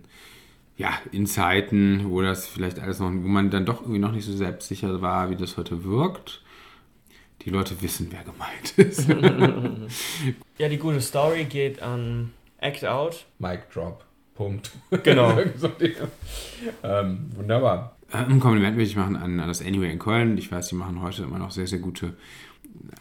ja, 0.76 0.90
in 1.11 1.26
Zeiten, 1.26 2.11
wo 2.11 2.22
das 2.22 2.46
vielleicht 2.46 2.80
alles 2.80 2.98
noch, 2.98 3.11
wo 3.11 3.28
man 3.28 3.50
dann 3.50 3.66
doch 3.66 3.82
irgendwie 3.82 3.98
noch 3.98 4.12
nicht 4.12 4.24
so 4.24 4.32
selbstsicher 4.32 5.02
war, 5.02 5.30
wie 5.30 5.37
das 5.37 5.56
heute 5.56 5.85
wirkt. 5.85 6.42
Die 7.42 7.50
Leute 7.50 7.80
wissen, 7.82 8.08
wer 8.11 8.22
gemeint 8.22 8.78
ist. 8.78 9.08
ja, 10.58 10.68
die 10.68 10.78
gute 10.78 11.00
Story 11.00 11.44
geht 11.44 11.82
an 11.82 12.32
Act 12.58 12.85
Out. 12.85 13.26
Mic 13.38 13.62
Drop. 13.72 14.04
Punkt. 14.35 14.70
Genau. 15.02 15.38
ähm, 16.82 17.30
wunderbar. 17.35 17.96
Ein 18.12 18.40
Kompliment 18.40 18.76
möchte 18.76 18.90
ich 18.90 18.96
machen 18.96 19.16
an, 19.16 19.40
an 19.40 19.48
das 19.48 19.61
Anyway 19.61 19.90
in 19.90 19.98
Köln. 19.98 20.38
Ich 20.38 20.50
weiß, 20.52 20.68
die 20.68 20.74
machen 20.74 21.02
heute 21.02 21.24
immer 21.24 21.38
noch 21.38 21.50
sehr, 21.50 21.66
sehr 21.66 21.80
gute 21.80 22.14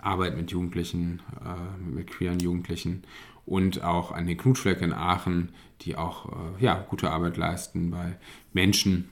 Arbeit 0.01 0.35
mit 0.35 0.51
Jugendlichen, 0.51 1.21
äh, 1.43 1.81
mit 1.81 2.07
queeren 2.07 2.39
Jugendlichen 2.39 3.03
und 3.45 3.83
auch 3.83 4.11
an 4.11 4.27
den 4.27 4.37
Knutschfleck 4.37 4.81
in 4.81 4.93
Aachen, 4.93 5.49
die 5.81 5.95
auch 5.95 6.25
äh, 6.29 6.63
ja, 6.63 6.85
gute 6.89 7.09
Arbeit 7.09 7.37
leisten 7.37 7.91
bei 7.91 8.17
Menschen, 8.53 9.09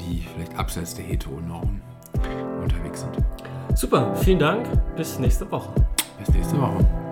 die 0.00 0.26
vielleicht 0.34 0.56
abseits 0.56 0.94
der 0.94 1.04
Heteronorm 1.04 1.80
unterwegs 2.62 3.00
sind. 3.00 3.18
Super, 3.74 4.14
vielen 4.16 4.38
Dank. 4.38 4.66
Bis 4.96 5.18
nächste 5.18 5.50
Woche. 5.50 5.72
Bis 6.18 6.28
nächste 6.30 6.60
Woche. 6.60 7.07